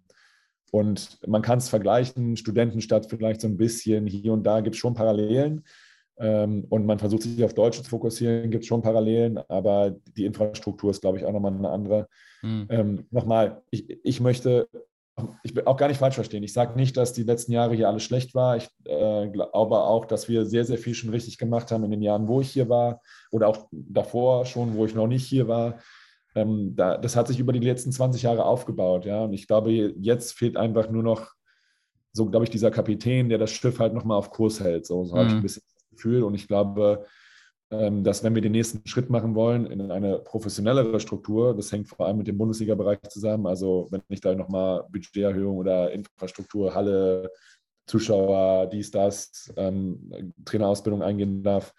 [0.71, 4.79] und man kann es vergleichen, Studentenstadt vielleicht so ein bisschen, hier und da gibt es
[4.79, 5.63] schon Parallelen.
[6.17, 10.25] Ähm, und man versucht sich auf Deutsche zu fokussieren, gibt es schon Parallelen, aber die
[10.25, 12.07] Infrastruktur ist, glaube ich, auch nochmal eine andere.
[12.41, 12.65] Mhm.
[12.69, 14.67] Ähm, nochmal, ich, ich möchte
[15.43, 16.43] ich will auch gar nicht falsch verstehen.
[16.43, 18.57] Ich sage nicht, dass die letzten Jahre hier alles schlecht war.
[18.57, 22.01] Ich äh, glaube auch, dass wir sehr, sehr viel schon richtig gemacht haben in den
[22.01, 23.01] Jahren, wo ich hier war
[23.31, 25.79] oder auch davor schon, wo ich noch nicht hier war
[26.35, 29.23] ähm, da, das hat sich über die letzten 20 Jahre aufgebaut, ja.
[29.23, 31.31] Und ich glaube, jetzt fehlt einfach nur noch,
[32.11, 34.85] so glaube ich, dieser Kapitän, der das Schiff halt nochmal auf Kurs hält.
[34.85, 35.19] So, so mhm.
[35.19, 36.23] habe ich ein bisschen das Gefühl.
[36.23, 37.05] Und ich glaube,
[38.03, 42.05] dass wenn wir den nächsten Schritt machen wollen in eine professionellere Struktur, das hängt vor
[42.05, 43.47] allem mit dem Bundesliga-Bereich zusammen.
[43.47, 47.31] Also wenn ich da nochmal Budgeterhöhung oder Infrastruktur, Halle,
[47.87, 51.73] Zuschauer, dies, das, ähm, Trainerausbildung eingehen darf,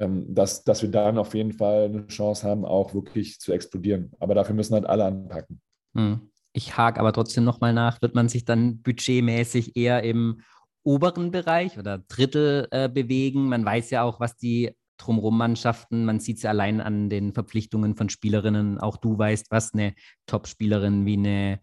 [0.00, 4.12] ähm, dass, dass wir dann auf jeden Fall eine Chance haben, auch wirklich zu explodieren.
[4.20, 5.60] Aber dafür müssen halt alle anpacken.
[5.96, 6.30] Hm.
[6.52, 10.40] Ich hake aber trotzdem nochmal nach, wird man sich dann budgetmäßig eher im
[10.84, 13.48] oberen Bereich oder Drittel äh, bewegen?
[13.48, 18.08] Man weiß ja auch, was die Drumrum-Mannschaften, man sieht es allein an den Verpflichtungen von
[18.08, 19.94] Spielerinnen, auch du weißt, was eine
[20.26, 21.60] Top-Spielerin wie eine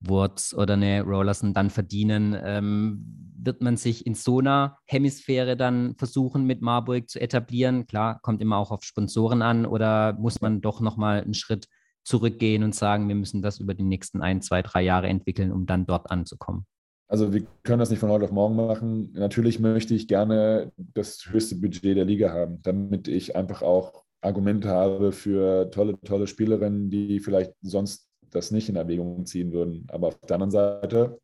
[0.00, 2.36] Wurz oder eine Rollerson dann verdienen.
[2.42, 7.86] Ähm, wird man sich in so einer Hemisphäre dann versuchen, mit Marburg zu etablieren?
[7.86, 11.68] Klar, kommt immer auch auf Sponsoren an oder muss man doch nochmal einen Schritt
[12.04, 15.66] zurückgehen und sagen, wir müssen das über die nächsten ein, zwei, drei Jahre entwickeln, um
[15.66, 16.66] dann dort anzukommen?
[17.14, 19.12] Also wir können das nicht von heute auf morgen machen.
[19.12, 24.68] Natürlich möchte ich gerne das höchste Budget der Liga haben, damit ich einfach auch Argumente
[24.70, 29.86] habe für tolle, tolle Spielerinnen, die vielleicht sonst das nicht in Erwägung ziehen würden.
[29.92, 31.20] Aber auf der anderen Seite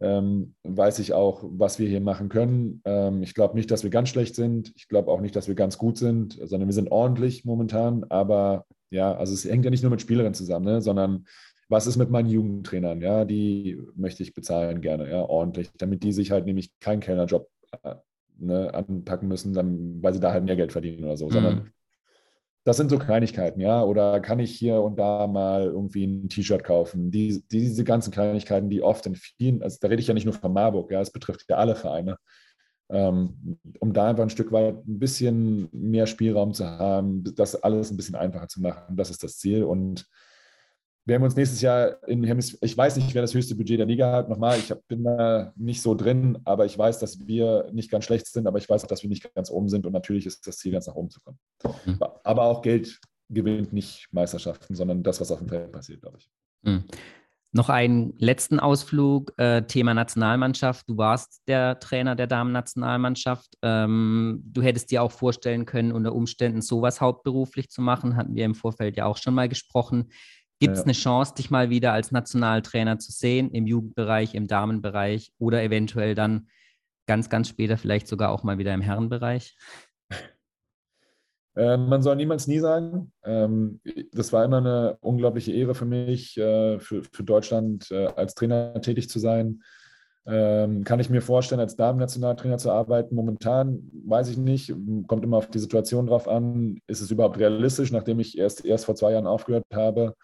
[0.00, 2.82] ähm, weiß ich auch, was wir hier machen können.
[2.84, 4.70] Ähm, ich glaube nicht, dass wir ganz schlecht sind.
[4.76, 8.04] Ich glaube auch nicht, dass wir ganz gut sind, sondern wir sind ordentlich momentan.
[8.10, 11.24] Aber ja, also es hängt ja nicht nur mit Spielerinnen zusammen, ne, sondern
[11.68, 13.00] was ist mit meinen Jugendtrainern?
[13.00, 17.48] Ja, die möchte ich bezahlen gerne, ja, ordentlich, damit die sich halt nämlich keinen Kellnerjob
[17.82, 17.94] äh,
[18.38, 21.32] ne, anpacken müssen, dann, weil sie da halt mehr Geld verdienen oder so, mhm.
[21.32, 21.70] sondern
[22.64, 23.82] das sind so Kleinigkeiten, ja.
[23.82, 27.10] Oder kann ich hier und da mal irgendwie ein T-Shirt kaufen?
[27.10, 30.32] Die, diese ganzen Kleinigkeiten, die oft in vielen, also da rede ich ja nicht nur
[30.32, 32.16] von Marburg, ja, es betrifft ja alle Vereine,
[32.90, 37.90] ähm, um da einfach ein Stück weit ein bisschen mehr Spielraum zu haben, das alles
[37.90, 38.96] ein bisschen einfacher zu machen.
[38.96, 39.64] Das ist das Ziel.
[39.64, 40.06] Und
[41.06, 43.86] wir haben uns nächstes Jahr in Hemis ich weiß nicht, wer das höchste Budget der
[43.86, 44.28] Liga hat.
[44.28, 48.26] Nochmal, ich bin da nicht so drin, aber ich weiß, dass wir nicht ganz schlecht
[48.26, 50.58] sind, aber ich weiß auch, dass wir nicht ganz oben sind und natürlich ist das
[50.58, 51.38] Ziel, ganz nach oben zu kommen.
[51.84, 51.98] Mhm.
[52.22, 56.30] Aber auch Geld gewinnt nicht Meisterschaften, sondern das, was auf dem Feld passiert, glaube ich.
[56.62, 56.84] Mhm.
[57.56, 60.88] Noch einen letzten Ausflug, äh, Thema Nationalmannschaft.
[60.88, 63.56] Du warst der Trainer der Damen-Nationalmannschaft.
[63.62, 68.16] Ähm, du hättest dir auch vorstellen können, unter Umständen sowas hauptberuflich zu machen.
[68.16, 70.10] Hatten wir im Vorfeld ja auch schon mal gesprochen.
[70.64, 70.84] Gibt es ja.
[70.84, 76.14] eine Chance, dich mal wieder als Nationaltrainer zu sehen, im Jugendbereich, im Damenbereich oder eventuell
[76.14, 76.48] dann
[77.06, 79.56] ganz, ganz später vielleicht sogar auch mal wieder im Herrenbereich?
[81.56, 83.12] Äh, man soll niemals nie sagen.
[83.22, 88.34] Ähm, das war immer eine unglaubliche Ehre für mich, äh, für, für Deutschland äh, als
[88.34, 89.62] Trainer tätig zu sein.
[90.26, 93.14] Ähm, kann ich mir vorstellen, als Damen-Nationaltrainer zu arbeiten?
[93.14, 94.74] Momentan weiß ich nicht,
[95.06, 96.80] kommt immer auf die Situation drauf an.
[96.88, 100.16] Ist es überhaupt realistisch, nachdem ich erst, erst vor zwei Jahren aufgehört habe?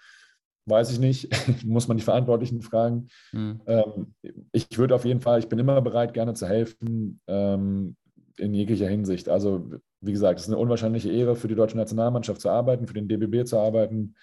[0.71, 1.29] Weiß ich nicht,
[1.65, 3.09] muss man die Verantwortlichen fragen.
[3.33, 3.61] Mhm.
[3.67, 4.15] Ähm,
[4.53, 7.21] ich würde auf jeden Fall, ich bin immer bereit, gerne zu helfen.
[7.27, 7.97] Ähm,
[8.41, 9.29] in jeglicher Hinsicht.
[9.29, 12.95] Also, wie gesagt, es ist eine unwahrscheinliche Ehre für die deutsche Nationalmannschaft zu arbeiten, für
[12.95, 14.15] den DBB zu arbeiten.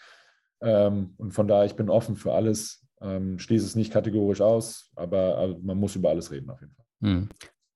[0.61, 4.91] Ähm, und von daher, ich bin offen für alles, ähm, schließe es nicht kategorisch aus,
[4.95, 6.85] aber also man muss über alles reden auf jeden Fall.
[7.01, 7.29] Hm.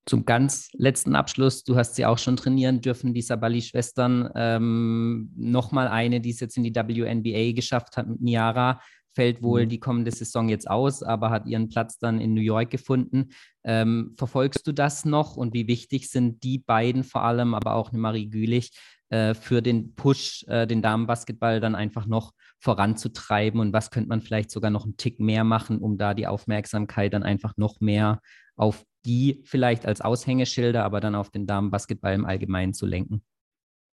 [0.05, 4.31] Zum ganz letzten Abschluss, du hast sie auch schon trainieren dürfen, die Sabali-Schwestern.
[4.35, 8.79] Ähm, Nochmal eine, die es jetzt in die WNBA geschafft hat mit Niara
[9.13, 9.69] fällt wohl mhm.
[9.69, 13.29] die kommende Saison jetzt aus, aber hat ihren Platz dann in New York gefunden.
[13.63, 17.89] Ähm, verfolgst du das noch und wie wichtig sind die beiden vor allem, aber auch
[17.89, 18.71] eine Marie Gülich
[19.09, 24.21] äh, für den Push, äh, den Damenbasketball dann einfach noch voranzutreiben und was könnte man
[24.21, 28.21] vielleicht sogar noch einen Tick mehr machen, um da die Aufmerksamkeit dann einfach noch mehr
[28.55, 33.23] auf die vielleicht als Aushängeschilder, aber dann auf den Damenbasketball im Allgemeinen zu lenken?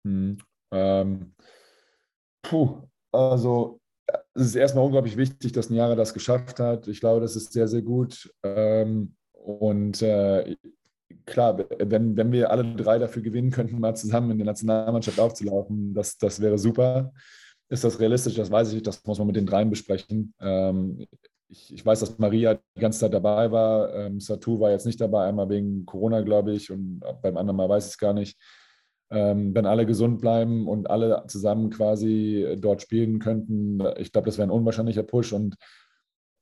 [0.06, 0.38] Hm,
[0.72, 1.34] ähm,
[2.42, 2.82] puh,
[3.12, 3.80] also
[4.34, 6.88] es ist erstmal unglaublich wichtig, dass Niara das geschafft hat.
[6.88, 8.32] Ich glaube, das ist sehr, sehr gut.
[8.42, 10.56] Ähm, und äh,
[11.26, 15.94] klar, wenn, wenn wir alle drei dafür gewinnen könnten, mal zusammen in der Nationalmannschaft aufzulaufen,
[15.94, 17.12] das, das wäre super.
[17.68, 18.34] Ist das realistisch?
[18.34, 18.86] Das weiß ich nicht.
[18.86, 20.34] Das muss man mit den dreien besprechen.
[20.40, 21.06] Ähm,
[21.48, 23.94] ich, ich, weiß, dass Maria die ganze Zeit dabei war.
[23.94, 27.68] Ähm, Satu war jetzt nicht dabei, einmal wegen Corona, glaube ich, und beim anderen Mal
[27.68, 28.38] weiß ich es gar nicht
[29.10, 34.38] ähm, wenn alle gesund bleiben und alle zusammen quasi dort spielen könnten, ich glaube, das
[34.38, 35.32] wäre ein unwahrscheinlicher Push.
[35.32, 35.56] Und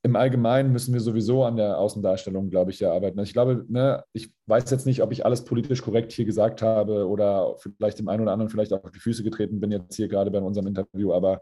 [0.03, 3.19] im Allgemeinen müssen wir sowieso an der Außendarstellung, glaube ich, ja arbeiten.
[3.19, 7.07] Ich glaube, ne, ich weiß jetzt nicht, ob ich alles politisch korrekt hier gesagt habe
[7.07, 10.07] oder vielleicht dem einen oder anderen vielleicht auch auf die Füße getreten bin, jetzt hier
[10.07, 11.41] gerade bei unserem Interview, aber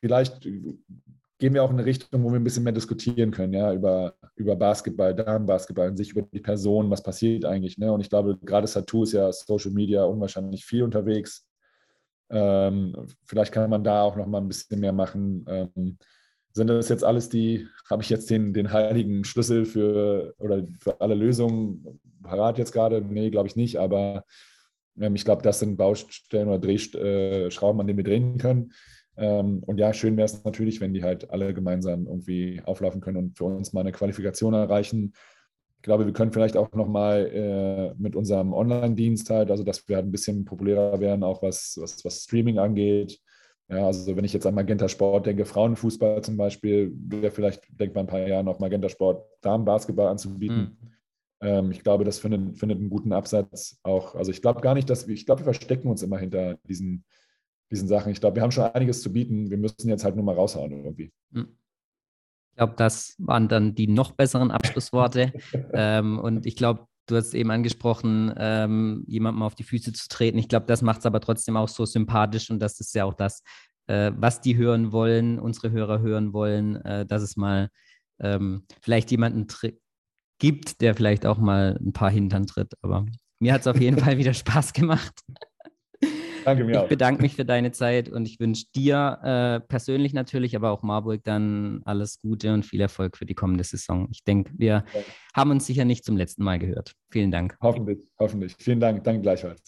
[0.00, 0.48] vielleicht
[1.38, 4.14] gehen wir auch in eine Richtung, wo wir ein bisschen mehr diskutieren können, ja, über,
[4.36, 7.76] über Basketball, Damenbasketball an sich, über die Person, was passiert eigentlich.
[7.78, 7.92] Ne?
[7.92, 11.46] Und ich glaube, gerade Satu ist ja Social Media unwahrscheinlich viel unterwegs.
[12.30, 12.94] Ähm,
[13.26, 15.44] vielleicht kann man da auch noch mal ein bisschen mehr machen.
[15.48, 15.98] Ähm,
[16.52, 21.00] sind das jetzt alles die, habe ich jetzt den, den heiligen Schlüssel für oder für
[21.02, 23.02] alle Lösungen parat jetzt gerade?
[23.02, 24.24] Nee, glaube ich nicht, aber
[24.98, 28.72] ähm, ich glaube, das sind Baustellen oder Drehschrauben, an denen wir drehen können.
[29.16, 33.16] Ähm, und ja, schön wäre es natürlich, wenn die halt alle gemeinsam irgendwie auflaufen können
[33.16, 35.14] und für uns mal eine Qualifikation erreichen.
[35.76, 39.96] Ich glaube, wir können vielleicht auch nochmal äh, mit unserem Online-Dienst halt, also dass wir
[39.96, 43.20] halt ein bisschen populärer werden, auch was, was, was Streaming angeht.
[43.68, 48.04] Ja, also wenn ich jetzt an Magenta Sport denke, Frauenfußball zum Beispiel, wäre vielleicht denkbar
[48.04, 50.78] ein paar Jahren auch Magenta Sport Damenbasketball anzubieten.
[50.80, 50.92] Mhm.
[51.40, 54.14] Ähm, ich glaube, das findet, findet einen guten Absatz auch.
[54.14, 57.04] Also ich glaube gar nicht, dass wir, ich glaube, wir verstecken uns immer hinter diesen
[57.70, 58.12] diesen Sachen.
[58.12, 59.50] Ich glaube, wir haben schon einiges zu bieten.
[59.50, 61.12] Wir müssen jetzt halt nur mal raushauen irgendwie.
[61.32, 61.56] Hm.
[62.52, 65.32] Ich glaube, das waren dann die noch besseren Abschlussworte.
[65.74, 70.38] ähm, und ich glaube, du hast eben angesprochen, ähm, jemandem auf die Füße zu treten.
[70.38, 73.14] Ich glaube, das macht es aber trotzdem auch so sympathisch und das ist ja auch
[73.14, 73.42] das,
[73.86, 77.68] äh, was die hören wollen, unsere Hörer hören wollen, äh, dass es mal
[78.20, 79.46] ähm, vielleicht jemanden
[80.38, 82.72] gibt, der vielleicht auch mal ein paar Hintern tritt.
[82.82, 83.06] Aber
[83.38, 85.20] mir hat es auf jeden Fall wieder Spaß gemacht.
[86.46, 86.88] Danke mir ich auch.
[86.88, 91.24] bedanke mich für deine Zeit und ich wünsche dir äh, persönlich natürlich, aber auch Marburg
[91.24, 94.06] dann alles Gute und viel Erfolg für die kommende Saison.
[94.12, 95.02] Ich denke, wir ja.
[95.34, 96.92] haben uns sicher nicht zum letzten Mal gehört.
[97.10, 97.56] Vielen Dank.
[97.60, 98.54] Hoffentlich, hoffentlich.
[98.60, 99.02] Vielen Dank.
[99.02, 99.60] Danke gleichfalls.